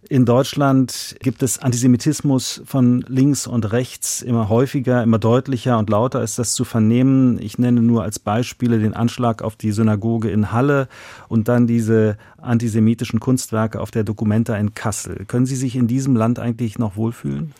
In 0.06 0.24
Deutschland 0.24 1.16
gibt 1.20 1.42
es 1.42 1.58
Antisemitismus 1.58 2.62
von 2.64 3.04
links 3.08 3.48
und 3.48 3.72
rechts 3.72 4.22
immer 4.22 4.48
häufiger, 4.48 5.02
immer 5.02 5.18
deutlicher 5.18 5.76
und 5.76 5.90
lauter 5.90 6.22
ist 6.22 6.38
das 6.38 6.54
zu 6.54 6.64
vernehmen. 6.64 7.40
Ich 7.42 7.58
nenne 7.58 7.82
nur 7.82 8.04
als 8.04 8.20
Beispiele 8.20 8.78
den 8.78 8.94
Anschlag 8.94 9.42
auf 9.42 9.56
die 9.56 9.72
Synagoge 9.72 10.30
in 10.30 10.52
Halle 10.52 10.88
und 11.26 11.48
dann 11.48 11.66
diese 11.66 12.16
antisemitischen 12.40 13.18
Kunstwerke 13.18 13.80
auf 13.80 13.90
der 13.90 14.04
Documenta 14.04 14.56
in 14.56 14.72
Kassel. 14.72 15.24
Können 15.26 15.46
Sie 15.46 15.56
sich 15.56 15.74
in 15.74 15.88
diesem 15.88 16.14
Land 16.14 16.38
eigentlich 16.38 16.78
noch 16.78 16.96
wohlfühlen? 16.96 17.52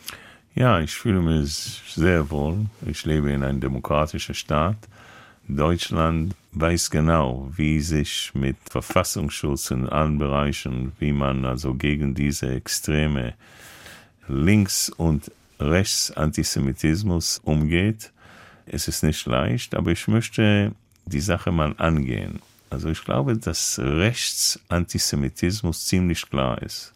Ja, 0.55 0.79
ich 0.79 0.95
fühle 0.95 1.21
mich 1.21 1.83
sehr 1.93 2.31
wohl. 2.31 2.65
Ich 2.85 3.05
lebe 3.05 3.31
in 3.31 3.43
einem 3.43 3.59
demokratischen 3.59 4.33
Staat. 4.33 4.77
Deutschland 5.49 6.35
weiß 6.51 6.91
genau, 6.91 7.51
wie 7.55 7.79
sich 7.79 8.31
mit 8.35 8.55
Verfassungsschutz 8.69 9.71
in 9.71 9.89
allen 9.89 10.19
Bereichen, 10.19 10.91
wie 10.99 11.11
man 11.11 11.43
also 11.43 11.73
gegen 11.73 12.13
diese 12.13 12.51
extreme 12.51 13.33
Links- 14.27 14.89
und 14.89 15.31
Rechtsantisemitismus 15.59 17.41
umgeht. 17.43 18.11
Es 18.67 18.87
ist 18.87 19.01
nicht 19.01 19.25
leicht, 19.25 19.73
aber 19.73 19.91
ich 19.91 20.07
möchte 20.07 20.71
die 21.07 21.19
Sache 21.19 21.51
mal 21.51 21.73
angehen. 21.79 22.39
Also 22.69 22.89
ich 22.89 23.03
glaube, 23.03 23.35
dass 23.35 23.79
Rechtsantisemitismus 23.79 25.85
ziemlich 25.85 26.29
klar 26.29 26.61
ist. 26.61 26.93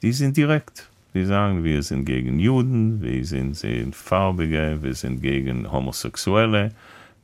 Die 0.00 0.12
sind 0.12 0.38
direkt. 0.38 0.88
Die 1.12 1.26
sagen, 1.26 1.62
wir 1.62 1.82
sind 1.82 2.06
gegen 2.06 2.40
Juden, 2.40 3.02
wir 3.02 3.24
sind 3.26 3.60
gegen 3.60 3.92
Farbige, 3.92 4.78
wir 4.80 4.94
sind 4.94 5.20
gegen 5.20 5.70
Homosexuelle, 5.70 6.72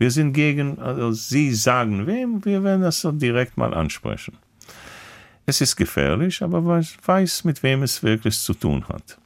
wir 0.01 0.11
sind 0.11 0.33
gegen, 0.33 0.79
also 0.79 1.13
sie 1.13 1.55
sagen 1.55 2.07
wem, 2.07 2.43
wir 2.43 2.65
werden 2.65 2.81
das 2.81 3.03
so 3.03 3.13
direkt 3.13 3.59
mal 3.59 3.75
ansprechen. 3.75 4.35
Es 5.45 5.61
ist 5.61 5.77
gefährlich, 5.77 6.43
aber 6.43 6.63
man 6.63 6.87
weiß, 7.05 7.45
mit 7.45 7.63
wem 7.63 7.83
es 7.83 8.03
wirklich 8.03 8.39
zu 8.39 8.55
tun 8.55 8.89
hat. 8.89 9.19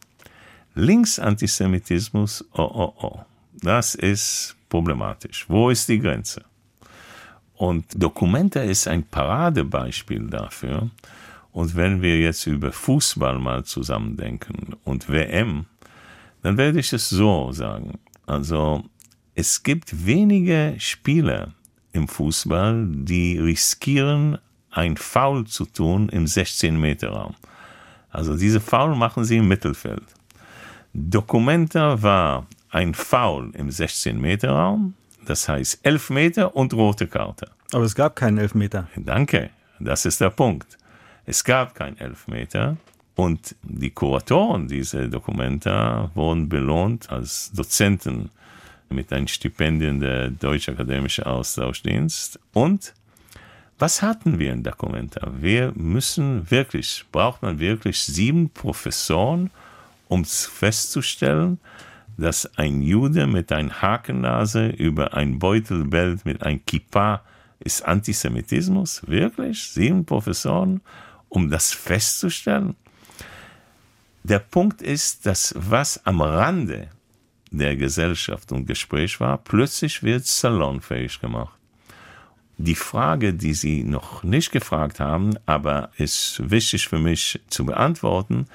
Linksantisemitismus, 0.75 2.45
oh 2.55 2.63
oh 2.63 2.93
oh, 3.01 3.21
das 3.53 3.95
ist 3.95 4.57
problematisch. 4.69 5.45
Wo 5.49 5.71
ist 5.71 5.89
die 5.89 6.01
Grenze? 6.01 6.43
Und 7.55 7.85
Documenta 7.95 8.61
ist 8.61 8.89
ein 8.89 9.05
Paradebeispiel 9.05 10.27
dafür. 10.27 10.91
Und 11.53 11.77
wenn 11.77 12.03
wir 12.03 12.19
jetzt 12.19 12.49
über 12.49 12.73
Fußball 12.73 13.39
mal 13.39 13.63
zusammendenken 13.63 14.75
und 14.83 15.09
WM, 15.09 15.67
dann 16.43 16.57
werde 16.57 16.81
ich 16.81 16.93
es 16.93 17.09
so 17.11 17.53
sagen. 17.53 18.01
Also 18.27 18.83
es 19.35 19.63
gibt 19.63 20.07
wenige 20.07 20.77
Spieler 20.79 21.55
im 21.93 22.09
Fußball, 22.09 22.87
die 22.89 23.39
riskieren, 23.39 24.39
ein 24.71 24.97
Foul 24.97 25.47
zu 25.47 25.65
tun 25.67 26.09
im 26.09 26.25
16-Meter-Raum. 26.25 27.35
Also 28.11 28.37
diese 28.37 28.61
Foul 28.61 28.95
machen 28.97 29.25
sie 29.25 29.39
im 29.39 29.49
Mittelfeld. 29.49 30.05
Documenta 30.93 32.01
war 32.03 32.47
ein 32.71 32.95
Foul 32.95 33.51
im 33.55 33.71
16-Meter-Raum, 33.71 34.95
das 35.25 35.49
heißt 35.49 35.81
11 35.85 36.11
Meter 36.11 36.57
und 36.57 36.75
rote 36.75 37.07
Karte. 37.07 37.51
Aber 37.73 37.85
es 37.85 37.95
gab 37.95 38.15
keinen 38.15 38.39
Elfmeter. 38.39 38.89
Danke, 38.97 39.51
das 39.81 40.05
ist 40.05 40.21
der 40.21 40.31
Punkt. 40.31 40.79
Es 41.27 41.43
gab 41.43 41.75
keinen 41.75 41.99
Elfmeter 41.99 42.77
und 43.17 43.57
die 43.63 43.91
Kuratoren 43.91 44.69
dieser 44.69 45.09
Dokumenta 45.09 46.11
wurden 46.15 46.49
belohnt 46.49 47.11
als 47.11 47.51
Dozenten 47.53 48.31
mit 48.95 49.13
einem 49.13 49.29
Stipendium 49.29 50.01
der 50.01 50.31
Deutsche 50.31 50.73
Akademische 50.73 51.27
Austauschdienst. 51.27 52.39
Und 52.53 52.95
was 53.79 54.03
hatten 54.03 54.39
wir 54.39 54.53
in 54.53 54.63
Dokumenta? 54.63 55.33
Wir 55.41 55.73
müssen 55.75 56.51
wirklich, 56.51 57.05
braucht 57.11 57.43
man 57.43 57.59
wirklich 57.59 58.01
sieben 58.03 58.51
Professoren, 58.51 59.51
um 60.09 60.25
festzustellen, 60.25 61.59
dass 62.17 62.47
ein 62.57 62.83
Jude 62.83 63.27
mit 63.27 63.51
einer 63.51 63.83
Hakennase 63.83 64.69
über 64.69 65.15
ein 65.15 65.39
Beutel 65.39 65.85
bellt 65.85 66.25
mit 66.25 66.43
einem 66.43 66.65
Kippa 66.65 67.23
ist 67.61 67.85
Antisemitismus? 67.85 69.03
Wirklich? 69.07 69.71
Sieben 69.71 70.05
Professoren, 70.05 70.81
um 71.29 71.51
das 71.51 71.73
festzustellen? 71.73 72.77
Der 74.23 74.39
Punkt 74.39 74.83
ist, 74.83 75.27
dass 75.27 75.55
was 75.57 76.05
am 76.07 76.21
Rande 76.21 76.89
der 77.59 77.77
Gesellschaft 77.77 78.53
und 78.53 78.67
Gespräch 78.67 79.21
war, 79.21 79.39
plötzlich 79.39 80.03
wird 80.03 80.27
salonfähig 80.27 81.21
gemacht. 81.21 81.59
Die 82.57 82.75
Frage, 82.75 83.35
die 83.35 83.55
Sie 83.55 83.83
noch 83.83 84.23
nicht 84.23 84.53
gefragt 84.53 85.01
haben, 85.01 85.35
aber 85.45 85.91
ist 85.97 86.41
wichtig 86.51 86.89
für 86.89 86.99
mich 86.99 87.41
zu 87.49 87.67
beantworten, 87.67 88.47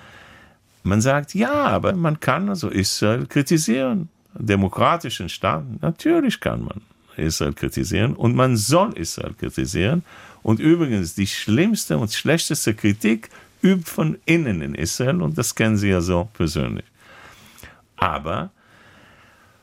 man 0.84 1.02
sagt, 1.02 1.36
ja, 1.36 1.52
aber 1.52 1.94
man 1.94 2.20
kann 2.20 2.50
also 2.50 2.70
Israel 2.70 3.26
kritisieren. 3.26 4.10
Demokratischen 4.34 5.28
Staaten, 5.28 5.78
natürlich 5.82 6.40
kann 6.40 6.64
man 6.64 6.82
Israel 7.18 7.54
kritisieren 7.54 8.16
und 8.16 8.36
man 8.36 8.56
soll 8.56 8.94
Israel 8.98 9.34
kritisieren. 9.34 10.04
Und 10.42 10.60
übrigens, 10.60 11.16
die 11.16 11.28
schlimmste 11.28 11.98
und 11.98 12.14
schlechteste 12.14 12.74
Kritik 12.74 13.30
übt 13.62 13.90
von 13.90 14.18
innen 14.26 14.62
in 14.62 14.76
Israel 14.76 15.22
und 15.22 15.38
das 15.38 15.54
kennen 15.54 15.78
Sie 15.78 15.90
ja 15.90 16.00
so 16.00 16.30
persönlich. 16.34 16.86
Aber 17.98 18.52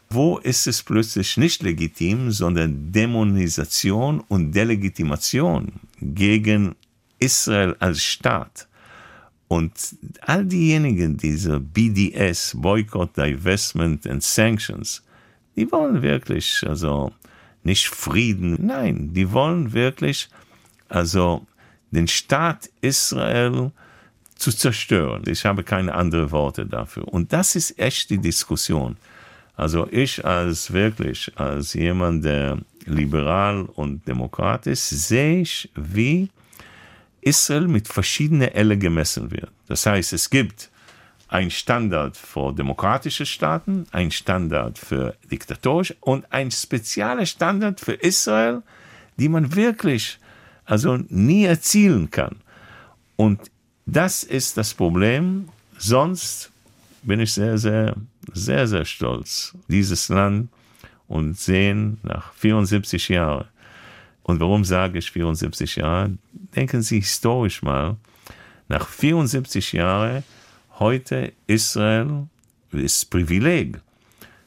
wo 0.09 0.39
ist 0.39 0.67
es 0.67 0.83
plötzlich 0.83 1.37
nicht 1.37 1.63
legitim, 1.63 2.31
sondern 2.31 2.93
Dämonisation 2.93 4.21
und 4.29 4.53
Delegitimation 4.53 5.73
gegen 6.01 6.75
Israel 7.19 7.77
als 7.81 8.03
Staat? 8.03 8.69
Und 9.49 9.73
all 10.23 10.45
diejenigen, 10.45 11.17
diese 11.17 11.61
BDS, 11.61 12.53
Boycott, 12.57 13.17
Divestment 13.17 14.07
and 14.07 14.23
Sanctions, 14.23 15.03
die 15.55 15.71
wollen 15.71 16.03
wirklich, 16.03 16.65
also 16.67 17.13
nicht 17.63 17.87
Frieden, 17.87 18.59
nein, 18.67 19.13
die 19.13 19.31
wollen 19.33 19.73
wirklich, 19.73 20.29
also 20.89 21.47
den 21.91 22.09
Staat 22.09 22.71
Israel 22.81 23.73
zu 24.35 24.53
zerstören. 24.53 25.23
Ich 25.27 25.45
habe 25.45 25.63
keine 25.63 25.95
anderen 25.95 26.31
Worte 26.31 26.67
dafür. 26.67 27.09
Und 27.09 27.33
das 27.33 27.57
ist 27.57 27.79
echt 27.79 28.11
die 28.11 28.19
Diskussion. 28.19 28.97
Also 29.57 29.89
ich 29.91 30.25
als 30.25 30.73
wirklich, 30.73 31.33
als 31.37 31.73
jemand, 31.75 32.25
der 32.25 32.59
liberal 32.85 33.63
und 33.63 34.07
demokrat 34.07 34.67
ist, 34.67 34.89
sehe 34.89 35.41
ich, 35.41 35.71
wie 35.75 36.31
Israel 37.23 37.67
mit 37.67 37.89
verschiedenen 37.89 38.53
Elle 38.53 38.77
gemessen 38.77 39.31
wird. 39.31 39.51
Das 39.67 39.87
heißt, 39.87 40.13
es 40.13 40.31
gibt 40.31 40.71
ein 41.29 41.51
Standard 41.51 42.17
für 42.17 42.53
demokratische 42.53 43.27
Staaten, 43.27 43.87
ein 43.91 44.11
Standard 44.11 44.79
für 44.79 45.17
diktatorische 45.31 45.97
und 46.01 46.31
ein 46.33 46.51
spezieller 46.51 47.27
Standard 47.27 47.81
für 47.81 47.95
Israel, 47.95 48.63
die 49.17 49.29
man 49.29 49.55
wirklich 49.57 50.19
also 50.65 50.99
nie 51.09 51.45
erzielen 51.45 52.11
kann. 52.11 52.37
Und 53.17 53.51
das 53.87 54.23
ist 54.23 54.57
das 54.57 54.75
Problem. 54.75 55.49
Sonst 55.79 56.51
bin 57.03 57.21
ich 57.21 57.33
sehr, 57.33 57.59
sehr, 57.59 57.97
sehr, 58.33 58.67
sehr 58.67 58.85
stolz, 58.85 59.55
dieses 59.69 60.09
Land 60.09 60.49
und 61.09 61.39
sehen 61.39 61.99
nach 62.03 62.33
74 62.35 63.09
Jahren 63.09 63.47
und 64.27 64.41
warum 64.41 64.65
sage 64.65 64.99
ich 64.99 65.13
74 65.13 65.77
Jahre? 65.77 66.11
Denken 66.57 66.83
Sie 66.83 66.99
historisch 66.99 67.63
mal, 67.63 67.97
nach 68.67 68.89
74 68.89 69.73
Jahren, 69.73 70.25
heute 70.81 71.33
Israel 71.47 72.27
ist 72.73 73.09
Privileg. 73.09 73.79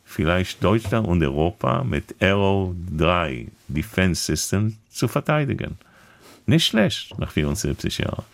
Vielleicht 0.04 0.62
Deutschland 0.62 1.08
und 1.08 1.24
Europa 1.24 1.86
mit 1.86 2.22
Arrow 2.22 2.76
3 2.98 3.48
Defense 3.70 4.26
System 4.26 4.76
zu 4.89 5.08
verteidigen. 5.08 5.78
Nicht 6.46 6.65
schlecht 6.65 7.18
nach 7.18 7.32
74 7.32 8.00
Jahren. 8.00 8.26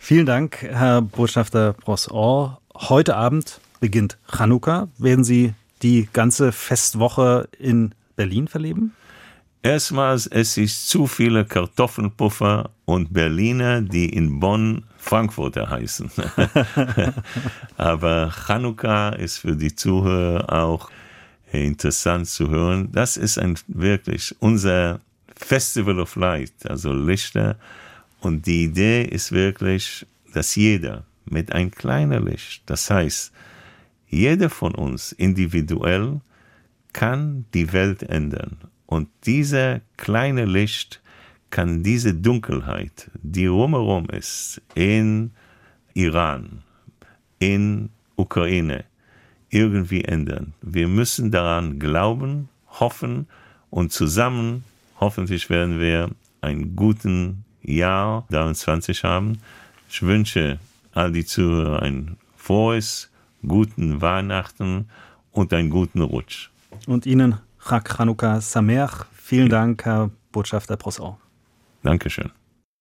Vielen 0.00 0.26
Dank, 0.26 0.62
Herr 0.62 1.00
Botschafter 1.00 1.74
Brosor. 1.74 2.60
Heute 2.74 3.14
Abend 3.14 3.60
beginnt 3.82 4.16
Chanukka. 4.28 4.88
Werden 4.96 5.24
Sie 5.24 5.54
die 5.82 6.08
ganze 6.12 6.52
Festwoche 6.52 7.48
in 7.58 7.92
Berlin 8.14 8.46
verleben? 8.46 8.94
Erstmals, 9.64 10.28
es 10.28 10.56
ist 10.56 10.88
zu 10.88 11.08
viele 11.08 11.44
Kartoffelpuffer 11.44 12.70
und 12.84 13.12
Berliner, 13.12 13.82
die 13.82 14.08
in 14.08 14.38
Bonn 14.38 14.84
Frankfurter 14.98 15.68
heißen. 15.68 16.12
Aber 17.76 18.30
Chanukka 18.30 19.10
ist 19.10 19.38
für 19.38 19.56
die 19.56 19.74
Zuhörer 19.74 20.52
auch 20.52 20.88
interessant 21.50 22.28
zu 22.28 22.50
hören. 22.50 22.88
Das 22.92 23.16
ist 23.16 23.36
ein 23.36 23.58
wirklich 23.66 24.34
unser 24.38 25.00
Festival 25.34 25.98
of 25.98 26.14
Light, 26.14 26.52
also 26.68 26.92
Lichter. 26.92 27.56
Und 28.20 28.46
die 28.46 28.62
Idee 28.62 29.02
ist 29.02 29.32
wirklich, 29.32 30.06
dass 30.32 30.54
jeder 30.54 31.02
mit 31.24 31.50
ein 31.50 31.72
kleiner 31.72 32.20
Licht, 32.20 32.62
das 32.66 32.88
heißt, 32.88 33.32
jeder 34.12 34.50
von 34.50 34.74
uns 34.74 35.10
individuell 35.12 36.20
kann 36.92 37.46
die 37.54 37.72
Welt 37.72 38.02
ändern. 38.02 38.58
Und 38.86 39.08
dieser 39.24 39.80
kleine 39.96 40.44
Licht 40.44 41.00
kann 41.50 41.82
diese 41.82 42.14
Dunkelheit, 42.14 43.10
die 43.14 43.46
rumherum 43.46 44.08
ist, 44.10 44.60
in 44.74 45.32
Iran, 45.94 46.62
in 47.38 47.88
Ukraine, 48.16 48.84
irgendwie 49.48 50.04
ändern. 50.04 50.52
Wir 50.60 50.88
müssen 50.88 51.30
daran 51.30 51.78
glauben, 51.78 52.48
hoffen 52.68 53.26
und 53.70 53.92
zusammen, 53.92 54.64
hoffentlich 55.00 55.48
werden 55.48 55.80
wir 55.80 56.10
einen 56.42 56.76
guten 56.76 57.44
Jahr 57.62 58.26
23 58.30 59.04
haben. 59.04 59.38
Ich 59.88 60.02
wünsche 60.02 60.58
all 60.92 61.12
die 61.12 61.24
Zuhörer 61.24 61.82
ein 61.82 62.16
frohes, 62.36 63.11
guten 63.46 64.00
Weihnachten 64.00 64.88
und 65.30 65.52
einen 65.52 65.70
guten 65.70 66.02
Rutsch. 66.02 66.50
Und 66.86 67.06
Ihnen 67.06 67.38
Chag 67.68 67.96
Chanukka 67.96 68.40
Sameach. 68.40 69.06
Vielen 69.12 69.48
Dank, 69.48 69.84
Herr 69.84 70.10
Botschafter 70.32 70.76
Prosson. 70.76 71.16
Dankeschön. 71.82 72.30